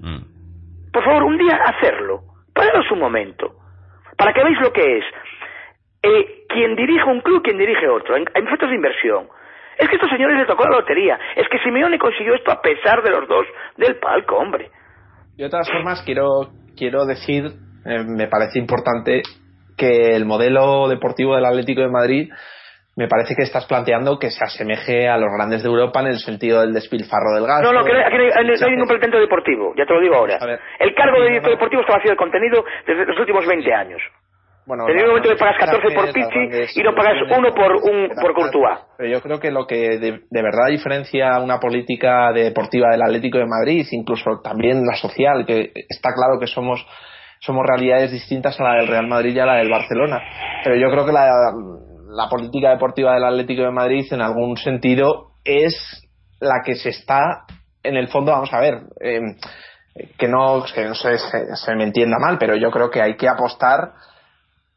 [0.00, 0.92] Mm.
[0.92, 2.20] Por favor, un día hacerlo.
[2.54, 3.56] Pararos un momento.
[4.16, 5.04] Para que veáis lo que es.
[6.04, 8.14] Eh, quien dirige un club, quien dirige otro.
[8.14, 9.26] En, en efectos de inversión.
[9.76, 11.18] Es que a estos señores les tocó la lotería.
[11.34, 13.44] Es que Simeone consiguió esto a pesar de los dos
[13.76, 14.70] del palco, hombre.
[15.36, 17.42] Yo de todas formas quiero, quiero decir,
[17.86, 19.22] eh, me parece importante
[19.86, 22.30] que el modelo deportivo del Atlético de Madrid
[22.94, 26.18] me parece que estás planteando que se asemeje a los grandes de Europa en el
[26.18, 27.72] sentido del despilfarro del gasto.
[27.72, 29.72] No, no, que aquí no hay, no hay ningún planteamiento deportivo.
[29.76, 30.38] Ya te lo digo ahora.
[30.78, 34.00] El cargo de director deportivo está vacío de contenido desde los últimos 20 años.
[34.64, 37.72] Bueno, las un momento que pagas grandes 14 por grandes y no pagas uno por
[37.76, 38.78] un- por Courtois.
[38.96, 43.38] Pero yo creo que lo que de, de verdad diferencia una política deportiva del Atlético
[43.38, 46.86] de Madrid, incluso también la social, que está claro que somos
[47.44, 50.20] somos realidades distintas a la del Real Madrid y a la del Barcelona.
[50.62, 51.26] Pero yo creo que la,
[52.14, 55.74] la política deportiva del Atlético de Madrid, en algún sentido, es
[56.40, 57.44] la que se está,
[57.82, 59.20] en el fondo, vamos a ver, eh,
[60.16, 63.16] que no, que no se, se- se me entienda mal, pero yo creo que hay
[63.16, 63.92] que apostar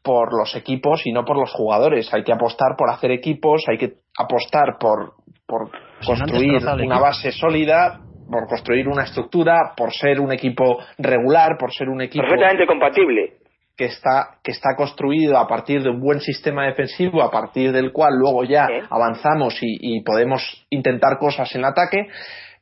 [0.02, 2.12] por los equipos y no por los jugadores.
[2.12, 5.14] Hay que apostar por hacer equipos, hay que apostar por,
[5.46, 8.00] por si han construir una base sólida,
[8.30, 13.34] por construir una estructura, por ser un equipo regular, por ser un equipo Perfectamente compatible.
[13.76, 17.92] que está, que está construido a partir de un buen sistema defensivo, a partir del
[17.92, 22.08] cual luego ya avanzamos y, y podemos intentar cosas en ataque.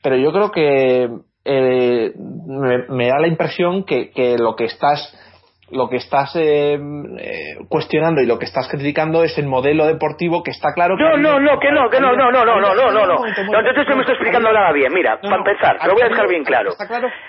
[0.03, 1.09] Pero yo creo que
[1.47, 5.15] eh, me, me da la impresión que, que lo que estás
[5.71, 10.43] lo que estás eh, eh, cuestionando y lo que estás criticando es el modelo deportivo
[10.43, 12.75] que está claro que No, no, no, que no, que no, no, no, no, no,
[12.75, 13.27] no, no, no.
[13.27, 14.93] Entonces no me estoy explicando nada bien.
[14.93, 16.73] Mira, No, para no, empezar, te lo voy a dejar bien claro.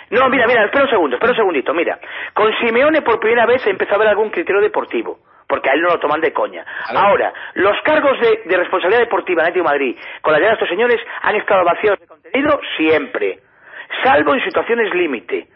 [0.10, 1.98] No, mira, mira, espera un segundo, espera un segundito, mira.
[2.34, 5.90] Con Simeone por primera vez empezó a haber algún criterio deportivo, porque a él no
[5.90, 6.66] lo toman de coña.
[6.94, 10.64] Ahora, los cargos de, de responsabilidad deportiva en Atlético de Madrid con la llegada de
[10.64, 13.40] estos señores han estado vacíos de contenido siempre,
[14.04, 15.48] salvo en situaciones límite,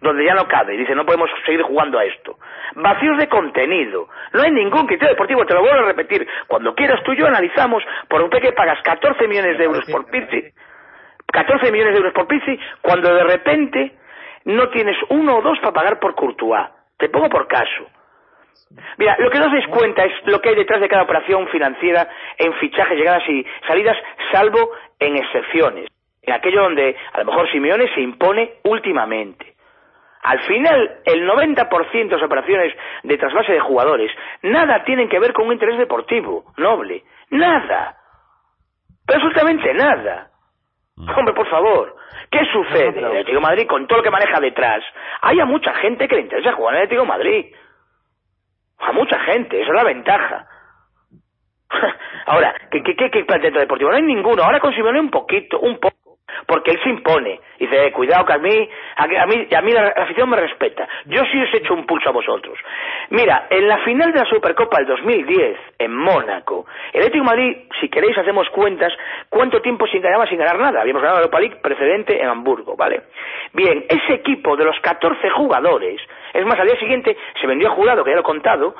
[0.00, 2.38] donde ya no cabe, dice, no podemos seguir jugando a esto.
[2.76, 7.02] Vacíos de contenido, no hay ningún criterio deportivo, te lo vuelvo a repetir, cuando quieras
[7.04, 10.52] tú y yo analizamos por un que pagas 14 millones de euros por Pizzi, parece-
[11.32, 13.92] 14 millones de euros por Pizzi cuando de repente
[14.44, 16.68] no tienes uno o dos para pagar por Courtois.
[16.96, 17.86] Te pongo por caso.
[18.98, 21.48] Mira, lo que no os dais cuenta es lo que hay detrás de cada operación
[21.48, 22.08] financiera
[22.38, 23.96] en fichajes, llegadas y salidas,
[24.32, 25.86] salvo en excepciones.
[26.22, 29.54] En aquello donde a lo mejor Simeone se impone últimamente.
[30.28, 34.12] Al final, el 90% de las operaciones de trasvase de jugadores
[34.42, 37.02] nada tienen que ver con un interés deportivo, noble.
[37.30, 37.96] Nada.
[39.06, 40.28] Pero absolutamente nada.
[41.16, 41.96] Hombre, por favor.
[42.30, 42.98] ¿Qué sucede?
[42.98, 44.84] El Atlético de Madrid, con todo lo que maneja detrás,
[45.22, 47.46] hay a mucha gente que le interesa jugar en el Atlético de Madrid.
[48.80, 50.46] A mucha gente, esa es la ventaja.
[52.26, 53.88] Ahora, ¿qué, qué, qué, qué planteamiento deportivo?
[53.88, 54.42] No hay ninguno.
[54.42, 55.96] Ahora con Simeone un poquito, un poco.
[56.46, 57.40] Porque él se impone.
[57.58, 60.88] Dice, eh, cuidado que a mí, a, a mí, a mí la, afición me respeta.
[61.06, 62.58] Yo sí os he hecho un pulso a vosotros.
[63.10, 67.56] Mira, en la final de la Supercopa del 2010, en Mónaco, el Atlético de Madrid,
[67.80, 68.92] si queréis hacemos cuentas,
[69.28, 70.80] ¿cuánto tiempo sin ganar sin ganar nada?
[70.80, 73.02] Habíamos ganado la Europa League precedente en Hamburgo, ¿vale?
[73.52, 76.00] Bien, ese equipo de los 14 jugadores,
[76.32, 78.74] es más, al día siguiente se vendió a jurado, que ya lo he contado,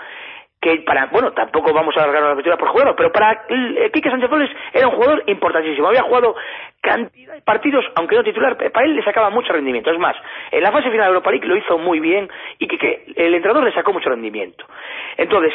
[0.60, 4.10] que para, bueno, tampoco vamos a alargar la aventura por jugador, pero para eh, Quique
[4.10, 5.86] Sánchez Flores era un jugador importantísimo.
[5.86, 6.34] Había jugado
[6.80, 9.90] cantidad de partidos, aunque no titular, para él le sacaba mucho rendimiento.
[9.90, 10.16] Es más,
[10.50, 12.28] en la fase final de Europa League lo hizo muy bien
[12.58, 14.64] y que, que el entrenador le sacó mucho rendimiento.
[15.16, 15.52] Entonces,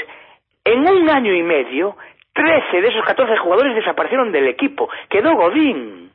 [0.64, 1.98] en un año y medio,
[2.34, 4.90] 13 de esos 14 jugadores desaparecieron del equipo.
[5.10, 6.13] Quedó Godín.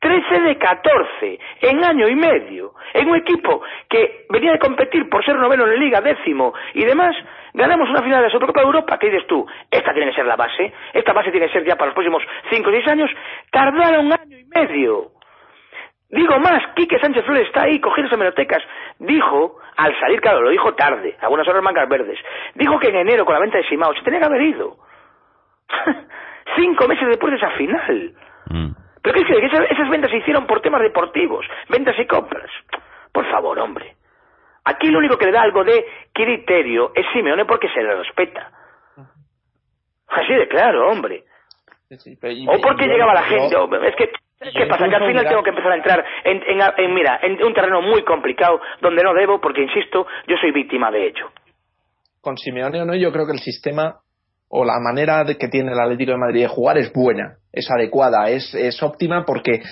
[0.00, 5.24] 13 de 14 en año y medio, en un equipo que venía de competir por
[5.24, 7.16] ser noveno en la liga, décimo y demás,
[7.54, 9.46] ganamos una final de la Supercopa de Europa, ¿qué dices tú?
[9.70, 12.22] Esta tiene que ser la base, esta base tiene que ser ya para los próximos
[12.50, 13.10] 5 o 6 años,
[13.50, 15.10] tardaron un año y medio.
[16.08, 18.62] Digo más, Quique Sánchez Flores está ahí cogiendo hemerotecas.
[18.98, 22.18] Dijo, al salir, claro, lo dijo tarde, algunas horas mangas verdes,
[22.54, 24.76] dijo que en enero con la venta de Simao se tenía que haber ido.
[26.56, 28.14] Cinco meses después de esa final.
[28.50, 28.85] Mm.
[29.06, 32.50] Pero ¿qué es que esas ventas se hicieron por temas deportivos, ventas y compras.
[33.12, 33.94] Por favor, hombre.
[34.64, 38.50] Aquí lo único que le da algo de criterio es Simeone porque se le respeta.
[40.08, 41.22] Así de claro, hombre.
[42.48, 43.54] o porque llegaba la gente.
[43.86, 44.10] Es que,
[44.50, 44.88] ¿qué pasa?
[44.88, 48.02] Que al final tengo que empezar a entrar en, en, mira, en un terreno muy
[48.02, 51.30] complicado donde no debo porque, insisto, yo soy víctima de ello.
[52.20, 54.00] Con Simeone o no, yo creo que el sistema
[54.48, 57.70] o la manera de que tiene el Atlético de Madrid de jugar es buena, es
[57.70, 59.62] adecuada, es, es óptima porque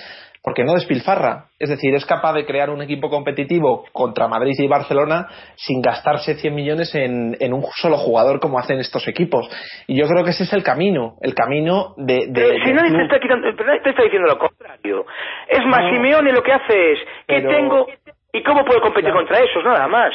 [0.45, 1.45] porque no despilfarra.
[1.57, 6.35] Es decir, es capaz de crear un equipo competitivo contra Madrid y Barcelona sin gastarse
[6.35, 9.49] 100 millones en, en, un solo jugador como hacen estos equipos.
[9.87, 12.27] Y yo creo que ese es el camino, el camino de...
[12.29, 15.05] de, si nadie te está, quitando, te está diciendo lo contrario.
[15.47, 17.87] Es más, Simeone lo que hace es, ¿qué tengo
[18.31, 19.63] y cómo puedo competir contra esos?
[19.63, 20.13] Nada más.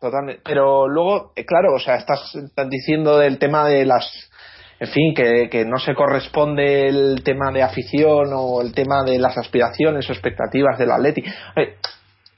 [0.00, 0.42] Totalmente.
[0.44, 4.30] Pero luego, eh, claro, o sea, estás, estás diciendo del tema de las
[4.78, 9.18] en fin, que, que, no se corresponde el tema de afición o el tema de
[9.18, 11.24] las aspiraciones o expectativas del Atleti.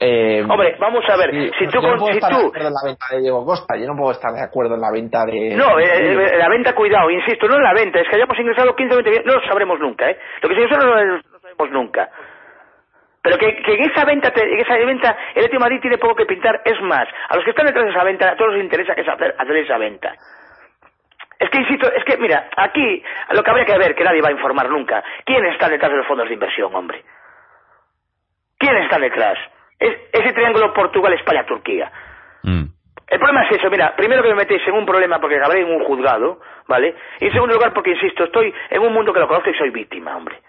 [0.01, 1.29] Eh, Hombre, vamos a ver,
[1.59, 1.81] si tú...
[1.81, 2.37] Yo no puedo si estar tú...
[2.37, 4.81] de acuerdo en la venta de Diego Costa, yo no puedo estar de acuerdo en
[4.81, 5.55] la venta de...
[5.55, 8.73] No, eh, eh, la venta, cuidado, insisto, no en la venta, es que hayamos ingresado
[8.73, 10.17] 15 o 20 millones, no lo sabremos nunca, ¿eh?
[10.41, 12.09] Lo que sí, eso no lo, sabemos nunca.
[13.21, 16.25] Pero que, que, en esa venta, en esa venta, el Atlético Madrid tiene poco que
[16.25, 18.93] pintar, es más, a los que están detrás de esa venta, a todos les interesa
[18.93, 20.15] es hacer, hacer esa venta.
[21.37, 24.29] Es que insisto, es que mira, aquí lo que habría que ver, que nadie va
[24.29, 27.03] a informar nunca, ¿quién está detrás de los fondos de inversión, hombre?
[28.57, 29.37] ¿Quién está detrás?
[29.79, 31.91] Es ese triángulo Portugal-España-Turquía.
[32.43, 32.65] Mm.
[33.07, 35.71] El problema es eso, mira, primero que me metéis en un problema porque habré en
[35.71, 36.95] un juzgado, ¿vale?
[37.19, 39.71] Y en segundo lugar porque, insisto, estoy en un mundo que lo conozco y soy
[39.71, 40.39] víctima, hombre.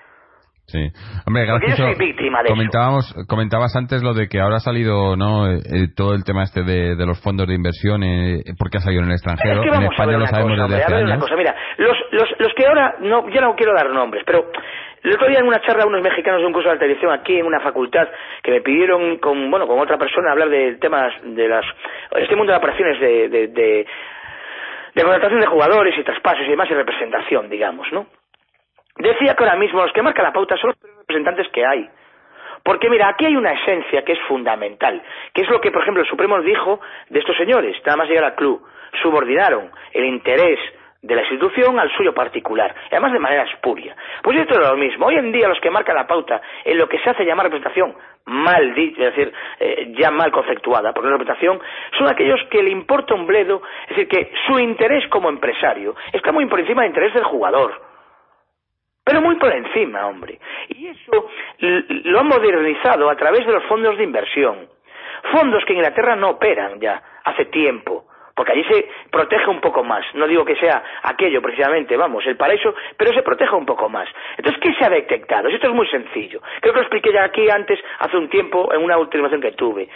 [0.70, 0.78] Sí.
[1.26, 1.78] Hombre, gracias.
[1.78, 5.90] Yo soy víctima de comentábamos, Comentabas antes lo de que ahora ha salido no eh,
[5.96, 9.14] todo el tema este de, los fondos de inversión, eh, porque ha salido en el
[9.14, 9.62] extranjero.
[9.64, 11.18] en España lo sabemos desde hace años.
[11.18, 11.36] Cosa.
[11.36, 14.46] Mira, los, los, los que ahora, no, yo no quiero dar nombres, pero
[15.02, 17.46] el otro día en una charla unos mexicanos de un curso de televisión aquí en
[17.46, 18.06] una facultad
[18.42, 21.64] que me pidieron con, bueno, con otra persona hablar de temas de las,
[22.16, 23.86] este mundo de operaciones de, de, de,
[24.94, 28.06] de contratación de jugadores y traspasos y demás y representación, digamos, ¿no?
[28.96, 31.88] Decía que ahora mismo los que marcan la pauta son los representantes que hay.
[32.62, 36.02] Porque mira, aquí hay una esencia que es fundamental, que es lo que, por ejemplo,
[36.02, 38.62] el Supremo dijo de estos señores, nada más llegar al club,
[39.02, 40.58] subordinaron el interés
[41.02, 43.96] de la institución al suyo particular, además de manera espuria.
[44.22, 45.06] Pues esto es lo mismo.
[45.06, 47.94] Hoy en día los que marcan la pauta en lo que se hace llamar representación
[48.26, 51.58] mal es decir, eh, ya mal conceptuada, porque la representación
[51.96, 56.30] son aquellos que le importa un bledo, es decir, que su interés como empresario está
[56.30, 57.89] muy por encima del interés del jugador
[59.10, 60.38] pero muy por encima, hombre.
[60.68, 64.68] Y eso lo han modernizado a través de los fondos de inversión.
[65.32, 68.04] Fondos que en Inglaterra no operan ya hace tiempo,
[68.36, 70.04] porque allí se protege un poco más.
[70.14, 74.08] No digo que sea aquello precisamente, vamos, el paraíso, pero se protege un poco más.
[74.36, 75.48] Entonces, ¿qué se ha detectado?
[75.48, 76.40] Esto es muy sencillo.
[76.60, 79.88] Creo que lo expliqué ya aquí antes, hace un tiempo, en una ultimación que tuve.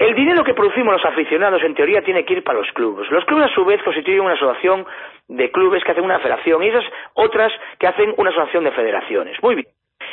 [0.00, 3.10] El dinero que producimos los aficionados, en teoría, tiene que ir para los clubes.
[3.10, 4.86] Los clubes, a su vez, constituyen una asociación
[5.28, 9.36] de clubes que hacen una federación y esas otras que hacen una asociación de federaciones.
[9.42, 9.66] Muy bien.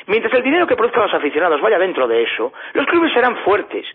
[0.07, 3.85] Mientras el dinero que produzcan los aficionados vaya dentro de eso, los clubes serán fuertes.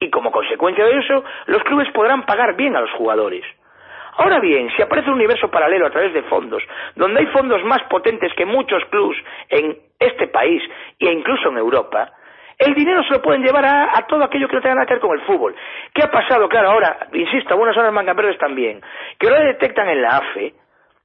[0.00, 3.44] Y como consecuencia de eso, los clubes podrán pagar bien a los jugadores.
[4.16, 6.64] Ahora bien, si aparece un universo paralelo a través de fondos,
[6.96, 9.16] donde hay fondos más potentes que muchos clubes
[9.50, 10.60] en este país
[10.98, 12.10] e incluso en Europa,
[12.58, 15.00] el dinero se lo pueden llevar a, todo aquello que no tenga nada que ver
[15.00, 15.54] con el fútbol.
[15.94, 16.48] ¿Qué ha pasado?
[16.48, 18.80] Claro, ahora, insisto, buenas horas mangaverdes también,
[19.18, 20.54] que ahora detectan en la AFE,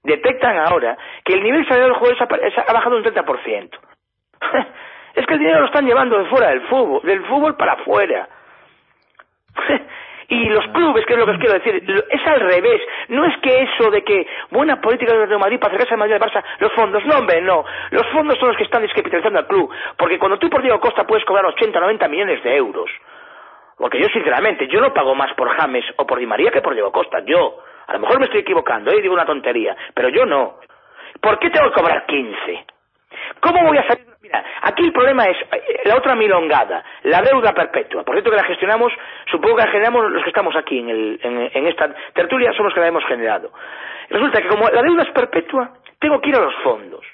[0.04, 2.18] detectan ahora que el nivel salarial del jugador
[2.68, 3.70] ha bajado un 30%.
[5.16, 8.28] es que el dinero lo están llevando de fuera del fútbol, del fútbol para afuera.
[10.34, 12.82] Y los clubes, que es lo que os quiero decir, es al revés.
[13.10, 16.24] No es que eso de que buena política de Madrid para acercarse a Madrid del
[16.24, 17.64] Barça, los fondos, no, hombre, no.
[17.92, 19.70] Los fondos son los que están descapitalizando al club.
[19.96, 22.90] Porque cuando tú por Diego Costa puedes cobrar 80 o 90 millones de euros.
[23.78, 26.74] Porque yo, sinceramente, yo no pago más por James o por Di María que por
[26.74, 27.20] Diego Costa.
[27.24, 27.60] Yo.
[27.86, 29.02] A lo mejor me estoy equivocando, ¿eh?
[29.02, 29.78] digo una tontería.
[29.94, 30.56] Pero yo no.
[31.22, 32.66] ¿Por qué tengo que cobrar 15?
[33.40, 34.13] ¿Cómo voy a salir?
[34.62, 38.04] Aquí el problema es eh, la otra milongada, la deuda perpetua.
[38.04, 38.94] Por cierto que la gestionamos,
[39.30, 42.74] supongo que la generamos los que estamos aquí en, el, en, esta tertulia, somos los
[42.74, 43.52] que la hemos generado.
[44.10, 47.06] Resulta que como la deuda es perpetua, tengo que ir a los fondos.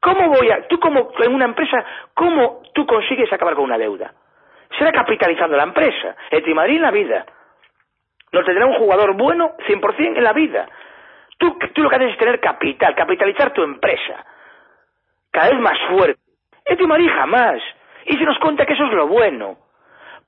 [0.00, 1.84] ¿Cómo voy a, tú como en una empresa,
[2.14, 4.12] cómo tú consigues acabar con una deuda?
[4.76, 7.26] Será capitalizando la empresa, el Madrid en la vida.
[8.32, 10.66] No tendrá un jugador bueno 100% en la vida.
[11.38, 14.24] Tú, tú lo que haces es tener capital, capitalizar tu empresa
[15.32, 16.21] cada vez más fuerte.
[16.64, 17.60] Este Marí jamás.
[18.06, 19.56] Y se nos cuenta que eso es lo bueno.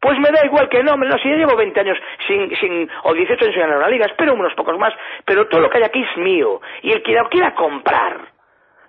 [0.00, 3.14] Pues me da igual que no, no si yo llevo 20 años sin, sin, o
[3.14, 4.92] 18 años ganar una liga, espero unos pocos más,
[5.24, 6.60] pero todo lo que hay aquí es mío.
[6.82, 8.20] Y el que lo quiera comprar,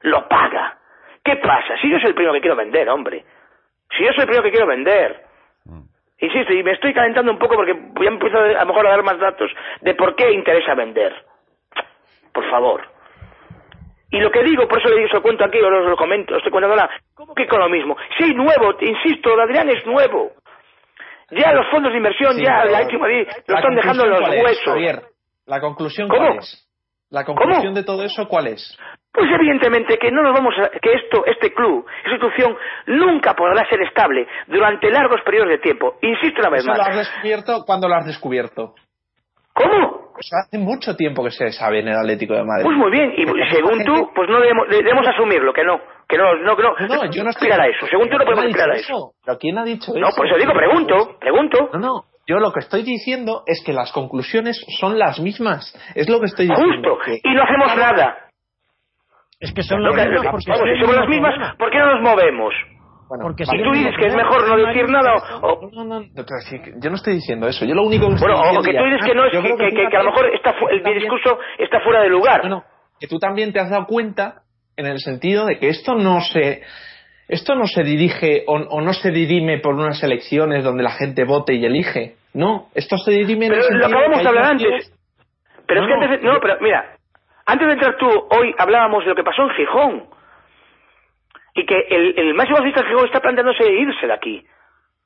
[0.01, 0.77] lo paga.
[1.23, 1.77] ¿Qué pasa?
[1.81, 3.23] Si yo soy el primero que quiero vender, hombre.
[3.97, 5.23] Si yo soy el primero que quiero vender.
[6.19, 9.03] Insisto, y me estoy calentando un poco porque ya empiezo a lo mejor a dar
[9.03, 11.13] más datos de por qué interesa vender.
[12.33, 12.94] Por favor.
[14.15, 15.97] Y lo que digo, por eso le digo, se lo cuento aquí, o os lo
[15.97, 17.97] comento, estoy contando ahora, ¿cómo que con lo mismo?
[18.17, 20.31] Sí, nuevo, insisto, Adrián es nuevo.
[21.31, 24.21] Ya los fondos de inversión, Sí, ya la última lo la están dejando en los
[24.21, 24.65] es, huesos.
[24.73, 25.01] Javier?
[25.47, 26.25] la conclusión ¿Cómo?
[26.27, 26.67] cuál es?
[27.09, 27.75] La conclusión ¿Cómo?
[27.75, 28.77] de todo eso cuál es?
[29.11, 32.57] Pues evidentemente que no nos vamos a, que esto, este club, esta institución,
[32.87, 35.95] nunca podrá ser estable durante largos periodos de tiempo.
[36.01, 36.87] Insisto una vez Eso lo más.
[36.87, 38.75] has descubierto cuando lo has descubierto.
[39.53, 39.94] ¿Cómo?
[40.15, 42.63] Pues hace mucho tiempo que se sabe en el Atlético de Madrid.
[42.65, 46.17] Pues muy bien, y Porque según tú, pues no debemos, debemos asumirlo, que no, que
[46.17, 47.85] no, no, que no, No, no, yo no estoy a eso.
[47.87, 49.11] Según tú no ¿Quién ha podemos aspirar a eso.
[49.25, 50.15] ¿Pero quién ha dicho No, eso?
[50.17, 51.69] por eso digo, pregunto, pregunto.
[51.73, 52.03] No, no.
[52.27, 55.75] Yo lo que estoy diciendo es que las conclusiones son las mismas.
[55.93, 56.73] Es lo que estoy diciendo.
[56.95, 58.17] Justo, que- y no hacemos nada.
[59.39, 61.55] Es que son lo que- porque vamos, son si el somos las mismas.
[61.57, 62.53] ¿por qué no nos movemos?
[63.07, 65.47] Bueno, Porque Y sí, tú dices que es mejor no decir nada o...
[65.47, 66.05] o- No, no, no,
[66.81, 67.63] yo no estoy diciendo eso.
[67.65, 69.39] Yo lo único que estoy bueno, o diciendo que tú dices que no es que,
[69.41, 72.09] creo que- tú que- que a lo mejor está fu- el discurso está fuera de
[72.09, 72.43] lugar.
[72.43, 72.63] No, no,
[72.99, 74.41] que tú también te has dado cuenta
[74.77, 76.63] en el sentido de que esto no se
[77.27, 81.23] esto no se dirige o, o no se dirime por unas elecciones donde la gente
[81.23, 82.15] vote y elige.
[82.33, 84.99] No, esto se dirime en Pero el lo sentido acabamos que de hablar partidos- antes.
[85.67, 86.85] Pero es que no, antes de- no, pero mira,
[87.47, 90.03] antes de entrar tú, hoy hablábamos de lo que pasó en Gijón.
[91.55, 94.45] Y que el, máximo accionista de Gijón está planteándose irse de aquí.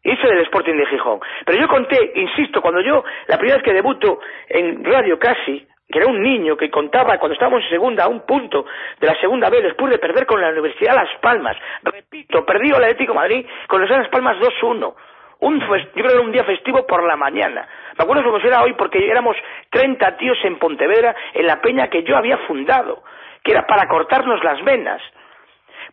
[0.03, 1.19] Irse del Sporting de Gijón.
[1.45, 5.99] Pero yo conté, insisto, cuando yo, la primera vez que debuto en radio casi, que
[5.99, 8.65] era un niño que contaba cuando estábamos en segunda a un punto
[8.99, 11.55] de la segunda B después de perder con la Universidad Las Palmas.
[11.83, 14.95] Repito, perdió el Atlético Madrid con los Las Palmas 2-1.
[15.41, 17.67] Un fes- yo creo que era un día festivo por la mañana.
[17.97, 19.35] Me acuerdo como si era hoy porque éramos
[19.69, 23.03] 30 tíos en Pontevedra en la peña que yo había fundado,
[23.43, 25.01] que era para cortarnos las venas.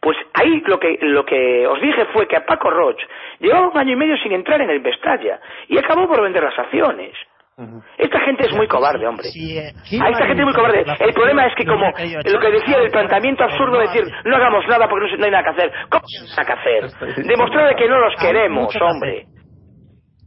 [0.07, 2.97] Pues ahí lo que, lo que os dije fue que a Paco Roch
[3.41, 6.57] llevaba un año y medio sin entrar en el Vestalla y acabó por vender las
[6.57, 7.13] acciones.
[7.99, 9.27] Esta gente es muy cobarde, hombre.
[9.35, 10.85] Eh, A esta gente es muy cobarde.
[11.01, 14.65] El problema es que como lo que decía del planteamiento absurdo de decir no hagamos
[14.69, 15.73] nada porque no hay nada que hacer.
[15.91, 17.25] ¿Cómo hay nada que hacer?
[17.27, 19.25] Demostrar que no los queremos, hombre.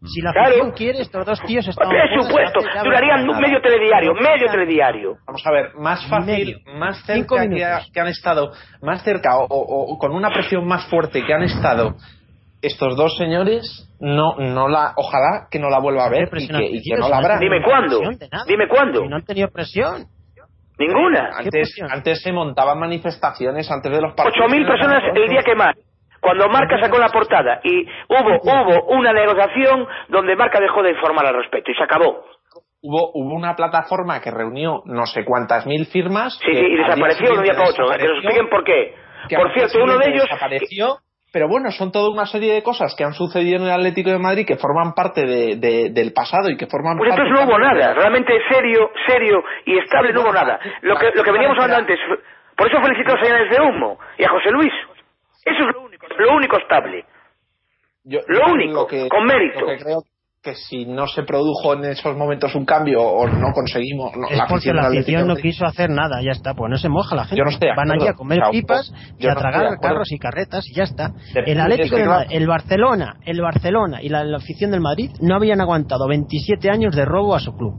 [0.05, 0.47] Si la Claro.
[0.49, 1.89] afición quiere, estos dos tíos están...
[1.89, 5.15] Por supuesto, durarían medio telediario, medio telediario.
[5.27, 6.57] Vamos a ver, más fácil, Medio.
[6.79, 10.29] más Cinco cerca que, ha- que han estado, más cerca o, o- o con una
[10.29, 11.95] presión más fuerte que han estado
[12.61, 16.65] estos dos señores, no, no la, ojalá que no la vuelva a ver y que,
[16.65, 17.37] y que no la habrá.
[17.39, 17.99] Dime cuándo.
[18.47, 19.01] Dime cuándo.
[19.01, 20.05] Si no han tenido presión.
[20.77, 21.29] Ninguna.
[21.39, 24.37] ¿Qué Antes, antes se montaban manifestaciones antes de los partidos.
[24.39, 25.75] Ocho mil personas el día que más.
[26.21, 31.25] Cuando Marca sacó la portada y hubo, hubo una negociación donde Marca dejó de informar
[31.27, 32.23] al respecto y se acabó.
[32.81, 36.37] Hubo, hubo una plataforma que reunió no sé cuántas mil firmas.
[36.43, 37.87] Sí, y desapareció de un día para otro.
[37.87, 38.95] Que nos expliquen por qué.
[39.35, 40.23] Por cierto, uno de ellos...
[40.23, 40.97] desapareció.
[41.31, 44.17] Pero bueno, son toda una serie de cosas que han sucedido en el Atlético de
[44.17, 47.21] Madrid que forman parte de, de- del pasado y que forman Pues parte.
[47.21, 47.93] entonces no hubo nada.
[47.93, 50.59] Realmente serio, serio y estable no hubo nada.
[50.81, 51.99] Lo que, lo que veníamos hablando antes.
[52.57, 54.73] Por eso felicito a los señores de Humo y a José Luis.
[55.45, 57.03] Eso es lo único, lo único estable.
[58.03, 59.61] Yo- Lo yo único, con mérito.
[59.61, 60.03] Lo que creo
[60.41, 64.15] que si no se produjo en esos momentos un cambio o no conseguimos.
[64.15, 67.13] No, es porque la afición no quiso hacer nada, ya está, pues no se moja
[67.13, 67.35] la gente.
[67.37, 70.65] Yo no estoy Van allí a comer pipas y a no tragar carros y carretas
[70.69, 71.09] y ya está.
[71.33, 72.07] De- El Atlético que de.
[72.07, 76.69] Madrid, el Barcelona, el Barcelona y la, la afición del Madrid no habrían aguantado 27
[76.69, 77.73] años de robo a su club.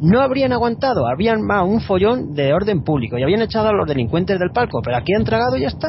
[0.00, 3.88] No habrían aguantado, habrían más un follón de orden público y habían echado a los
[3.88, 5.88] delincuentes del palco, pero aquí han tragado y ya está.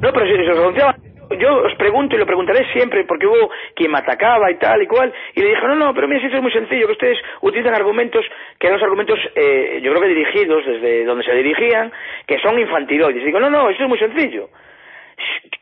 [0.00, 0.94] No, pero si se os denunciaba,
[1.38, 4.86] yo os pregunto y lo preguntaré siempre, porque hubo quien me atacaba y tal y
[4.86, 7.18] cual, y le dije, no, no, pero mira, si esto es muy sencillo, que ustedes
[7.42, 8.24] utilizan argumentos,
[8.58, 11.92] que eran los argumentos, eh, yo creo que dirigidos desde donde se dirigían,
[12.26, 13.22] que son infantiloides.
[13.22, 14.48] Y digo, no, no, esto es muy sencillo.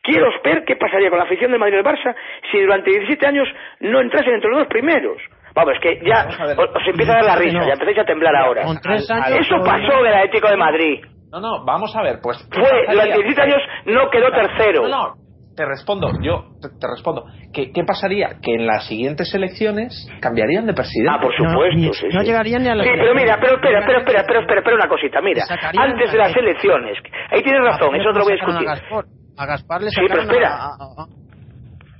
[0.02, 2.14] Quiero ver qué pasaría con la afición del Madrid y del Barça
[2.50, 3.48] si durante 17 años
[3.80, 5.20] no entrasen entre los dos primeros.
[5.54, 6.26] Vamos, es que ya
[6.56, 7.66] os, os empieza a dar la risa, No.
[7.66, 8.62] ya empezáis a temblar ahora.
[8.62, 9.40] Con tres años...
[9.40, 11.04] Eso pasó del Atlético de Madrid.
[11.30, 12.38] No, no, vamos a ver, pues.
[12.50, 14.88] ¿qué Fue, durante 17 años no quedó tercero.
[14.88, 15.14] No, no,
[15.56, 17.24] te respondo, yo te, te respondo.
[17.52, 18.36] ¿Qué, ¿Qué pasaría?
[18.40, 21.12] Que en las siguientes elecciones cambiarían de presidente.
[21.14, 21.76] Ah, por No, supuesto.
[21.76, 22.26] ni- sí, no sí.
[22.26, 24.88] llegarían ni a la Sí, pero mira, pero espera, espera, espera, espera, espera, espera una
[24.88, 25.44] cosita, mira.
[25.76, 26.96] Antes de las elecciones,
[27.30, 28.68] ahí tienes razón, eso te lo voy a discutir.
[28.68, 29.04] A Gaspar,
[29.36, 30.48] a Gaspar le Sí, pero espera.
[30.48, 31.27] a- a- a-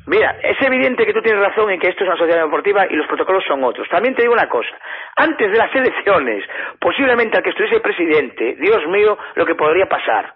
[0.09, 2.96] Mira, es evidente que tú tienes razón en que esto es una sociedad deportiva y
[2.96, 3.86] los protocolos son otros.
[3.90, 4.70] También te digo una cosa.
[5.16, 6.44] Antes de las elecciones,
[6.80, 10.32] posiblemente al que estuviese presidente, Dios mío, lo que podría pasar.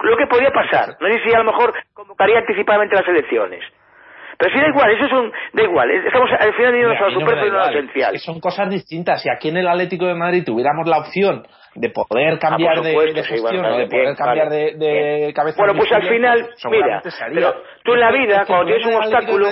[0.00, 0.96] Lo que podría pasar.
[1.00, 3.62] No sé si a lo mejor convocaría anticipadamente las elecciones.
[4.38, 7.20] Pero sí da igual, eso es un, da igual, estamos al final de a lo
[7.20, 8.18] no lo esencial.
[8.18, 9.20] son cosas distintas.
[9.20, 13.64] Si aquí en el Atlético de Madrid tuviéramos la opción de poder cambiar de, gestión
[13.64, 15.56] o de poder cambiar de, de cabeza.
[15.58, 17.02] Bueno, pues al final, mira,
[17.34, 19.50] pero tú en la vida, cuando tienes un obstáculo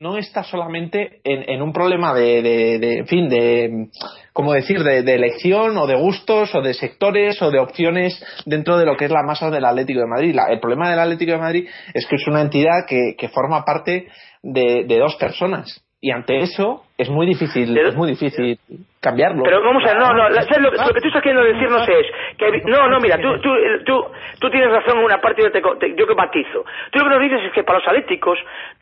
[0.00, 3.88] no está solamente en, un problema de, de, en fin, de,
[4.32, 8.86] ¿cómo decir?, de, elección o de gustos o de sectores o de opciones dentro de
[8.86, 10.36] lo que es la masa del Atlético de Madrid.
[10.50, 14.06] el problema del Atlético de Madrid es que es una entidad que, que forma parte
[14.42, 18.56] de, dos personas y ante eso es muy difícil es muy difícil
[19.00, 22.06] cambiarlo pero vamos a ver no no lo, que tú estás queriendo decirnos es
[22.38, 23.50] que no no mira tú tú
[23.84, 24.04] tú,
[24.38, 27.22] tú tienes razón en una parte yo te, yo que matizo tú lo que nos
[27.22, 28.38] dices es que para los atléticos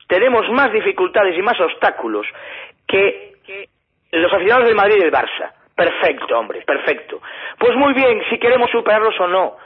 [0.07, 2.27] tenemos más dificultades y más obstáculos
[2.87, 3.35] que
[4.13, 7.21] los aficionados del Madrid y del Barça perfecto hombre perfecto
[7.59, 9.57] pues muy bien si queremos superarlos o no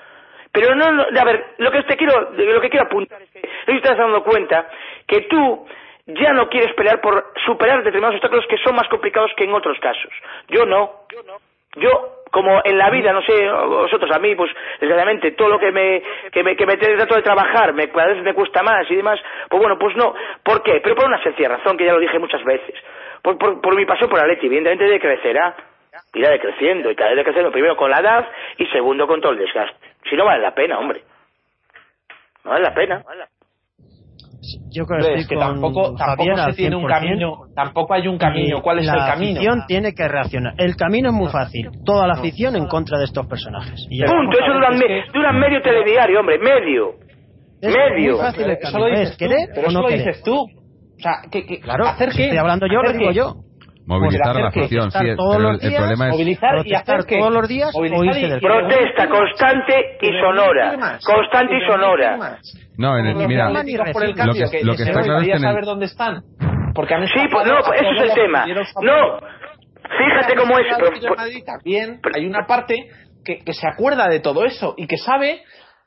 [0.52, 3.76] pero no, a ver lo que te quiero lo que quiero apuntar es que no
[3.76, 4.68] estás dando cuenta
[5.06, 5.66] que tú
[6.06, 9.78] ya no quieres pelear por superar determinados obstáculos que son más complicados que en otros
[9.80, 10.12] casos.
[10.48, 11.02] Yo no.
[11.76, 14.50] Yo, como en la vida, no sé, vosotros, a mí, pues,
[14.80, 18.22] desgraciadamente, todo lo que me, que me, que me trato de trabajar, me, a veces
[18.22, 20.14] me cuesta más y demás, pues bueno, pues no.
[20.42, 20.80] ¿Por qué?
[20.82, 22.74] Pero por una sencilla razón, que ya lo dije muchas veces.
[23.22, 25.54] Por, por, mi paso por la leche, evidentemente de crecerá,
[26.14, 29.38] irá decreciendo, y cada vez decreciendo, primero con la edad y segundo con todo el
[29.38, 29.88] desgaste.
[30.08, 31.02] Si no vale la pena, hombre.
[32.44, 33.02] No vale la pena.
[34.70, 38.62] Yo creo que, tampoco, tampoco se tiene un camino, tampoco hay un camino.
[38.62, 39.06] ¿Cuál es el camino?
[39.06, 40.54] La afición tiene que reaccionar.
[40.56, 41.70] El camino es muy fácil.
[41.84, 43.86] Toda la afición en contra de estos personajes.
[43.88, 44.38] Punto.
[44.38, 44.52] Eso
[45.12, 46.38] dura, medio telediario, hombre.
[46.38, 46.94] Medio.
[47.60, 48.12] medio.
[48.12, 50.36] Muy fácil eso lo dices tú, pero eso lo dices tú.
[50.36, 53.49] O sea, que, que claro, hacer que, estoy hablando yo, lo digo yo.
[53.90, 57.72] Movilizar a la afición, sí, pero el, problema es movilizar y hacer todos los días
[58.40, 62.38] protesta constante y sonora, constante y sonora.
[62.78, 62.94] No,
[63.26, 66.22] mira, lo que, lo que está claro es que saber dónde están.
[66.72, 68.46] Porque sí, pues no, pues ese es el tema.
[68.46, 69.18] No,
[69.98, 71.44] fíjate cómo es.
[71.44, 72.76] También hay una parte
[73.24, 75.42] que, que se acuerda de todo eso y que sabe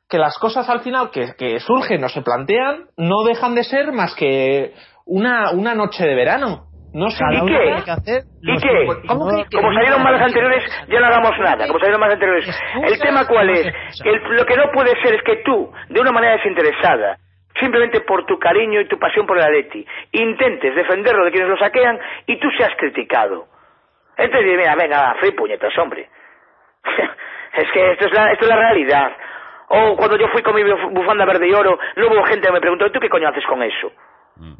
[0.10, 3.94] que las cosas al final que, que surgen o se plantean no dejan de ser
[3.94, 4.74] más que
[5.06, 8.22] una, una noche de verano no sé ¿Y qué?
[8.42, 8.88] ¿Y qué?
[9.08, 11.66] ¿Cómo que, Como salieron más anteriores, ya no hagamos nada.
[11.66, 12.48] Como salieron más anteriores.
[12.84, 13.66] El tema cuál es?
[14.06, 17.18] lo que no puede ser es que tú, de una manera desinteresada,
[17.60, 21.58] simplemente por tu cariño y tu pasión por el Atleti, intentes defenderlo de quienes lo
[21.58, 23.48] saquean y tú seas criticado.
[24.16, 26.08] Entonces, mira, venga, free puñetas, hombre.
[27.54, 29.12] es que esto es, la, esto es la realidad.
[29.70, 32.62] O cuando yo fui con mi bufanda verde y oro, luego hubo gente que me
[32.62, 33.92] preguntó, ¿tú qué coño haces con eso?
[34.36, 34.54] Mm.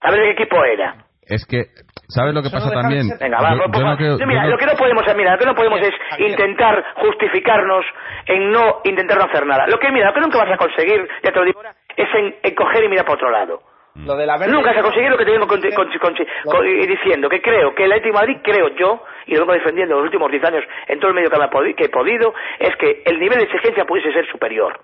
[0.00, 1.07] A ver de qué equipo era.
[1.28, 1.66] Es que,
[2.08, 3.06] ¿sabes lo que pasa también?
[3.20, 7.84] Venga, va, mira, lo que no podemos, mira, lo que no podemos es intentar justificarnos
[8.26, 9.66] en no intentar no hacer nada.
[9.66, 12.08] Lo que, mira, lo que nunca vas a conseguir, ya te lo digo ahora, es
[12.14, 13.60] en, coger y mirar para otro lado.
[13.94, 17.74] Lo de la Nunca se ha conseguido lo que te vengo con, diciendo, que creo
[17.74, 20.64] que el Atlético de Madrid, creo yo, y lo vengo defendiendo los últimos 10 años
[20.86, 21.30] en todo el medio
[21.76, 24.78] que he podido, es que el nivel de exigencia pudiese ser superior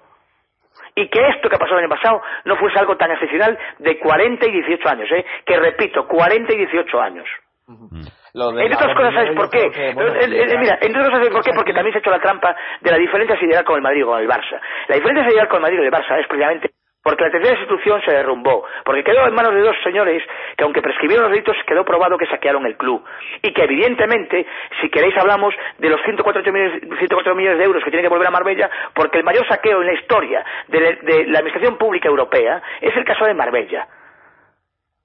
[0.95, 3.99] y que esto que ha pasado el año pasado no fuese algo tan excepcional de
[3.99, 5.25] 40 y 18 años, ¿eh?
[5.45, 7.27] que repito, 40 y 18 años.
[7.67, 9.65] entre otras cosas, ¿sabes por qué?
[9.65, 11.53] Eh, eh, mira, entre otras cosas, ¿por qué?
[11.55, 14.09] Porque también se ha hecho la trampa de la diferencia sideral con el Madrid o
[14.09, 14.61] con el Barça.
[14.89, 16.71] La diferencia sideral con el Madrid y el Barça es precisamente
[17.05, 20.23] porque la tercera institución se derrumbó, porque quedó en manos de dos señores
[20.57, 23.05] que aunque prescribieron los delitos quedó probado que saquearon el club
[23.43, 24.47] y que evidentemente,
[24.81, 28.27] si queréis hablamos de los 104 millones, 104 millones de euros que tienen que volver
[28.27, 32.97] a Marbella, porque el mayor saqueo en la historia de, la administración pública europea es
[32.97, 33.87] el caso de Marbella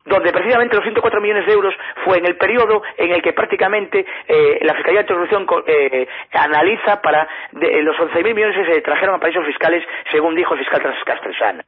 [0.05, 4.03] donde precisamente los 104 millones de euros fue en el periodo en el que prácticamente
[4.27, 9.15] eh, la Fiscalía de Anticorrupción eh, analiza para de, los 11.000 millones que se trajeron
[9.15, 11.63] a países fiscales, según dijo el fiscal Castresana.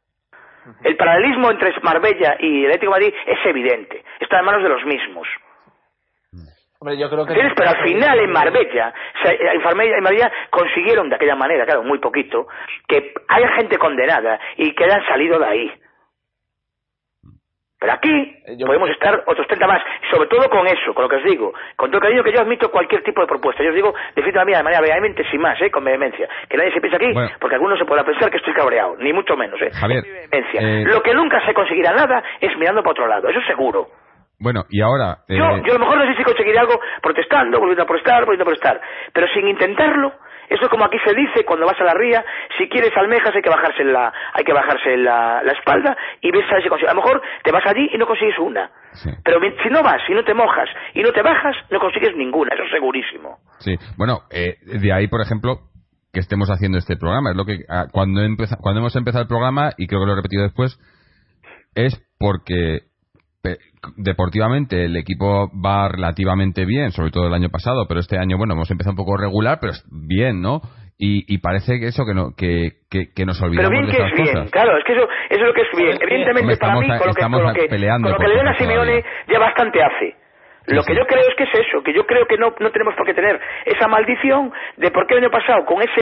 [0.83, 4.03] El paralelismo entre Marbella y el Atlético de Madrid es evidente.
[4.19, 5.27] Está en manos de los mismos.
[6.79, 7.33] Hombre, yo creo que...
[7.33, 8.91] Pero al final en Marbella,
[9.23, 12.47] en Marbella consiguieron de aquella manera, claro, muy poquito,
[12.87, 15.71] que haya gente condenada y que hayan salido de ahí.
[17.81, 18.13] Pero aquí
[18.45, 21.51] eh, podemos estar otros 30 más, sobre todo con eso, con lo que os digo,
[21.75, 23.63] con todo el cariño que yo admito cualquier tipo de propuesta.
[23.63, 25.71] Yo os digo, definitivamente de manera vehemente, sin más, ¿eh?
[25.71, 26.29] con vehemencia.
[26.47, 29.35] Que nadie se piense aquí, porque algunos se podrá pensar que estoy cabreado, ni mucho
[29.35, 29.59] menos.
[29.63, 29.71] ¿eh?
[29.73, 33.87] Javier, eh, Lo que nunca se conseguirá nada es mirando para otro lado, eso seguro.
[34.39, 35.17] Bueno, y ahora...
[35.27, 38.25] Yo, eh, yo a lo mejor no sé si conseguiré algo protestando, volviendo a protestar,
[38.25, 38.79] volviendo a protestar,
[39.11, 40.13] pero sin intentarlo
[40.51, 42.23] eso es como aquí se dice cuando vas a la ría,
[42.57, 46.43] si quieres almejas hay que bajarse la, hay que bajarse la, la espalda y ves
[46.51, 46.91] a ver si consigues.
[46.91, 48.69] A lo mejor te vas allí y no consigues una.
[49.23, 52.53] Pero si no vas, si no te mojas y no te bajas, no consigues ninguna,
[52.53, 53.37] eso es segurísimo.
[53.59, 55.61] Sí, bueno, eh, de ahí, por ejemplo,
[56.11, 57.31] que estemos haciendo este programa.
[57.31, 58.21] Es lo que ah, cuando,
[58.59, 60.77] cuando hemos empezado el programa, y creo que lo he repetido después,
[61.75, 62.90] es porque
[63.97, 68.53] deportivamente el equipo va relativamente bien, sobre todo el año pasado, pero este año, bueno,
[68.53, 70.61] hemos empezado un poco regular, pero bien, ¿no?
[70.97, 73.97] Y, y parece que eso que, no, que, que, nos olvidamos pero bien de que
[73.97, 74.51] esas es bien, cosas.
[74.51, 75.97] claro, es que eso, eso es lo que es bien.
[75.99, 78.47] Evidentemente, para mí, con lo que, con lo que, peleando con lo que le den
[78.47, 80.15] a Simeone, ya bastante hace.
[80.67, 82.93] Lo que yo creo es que es eso, que yo creo que no, no tenemos
[82.93, 85.89] por qué tener esa maldición de por qué el año pasado, con ese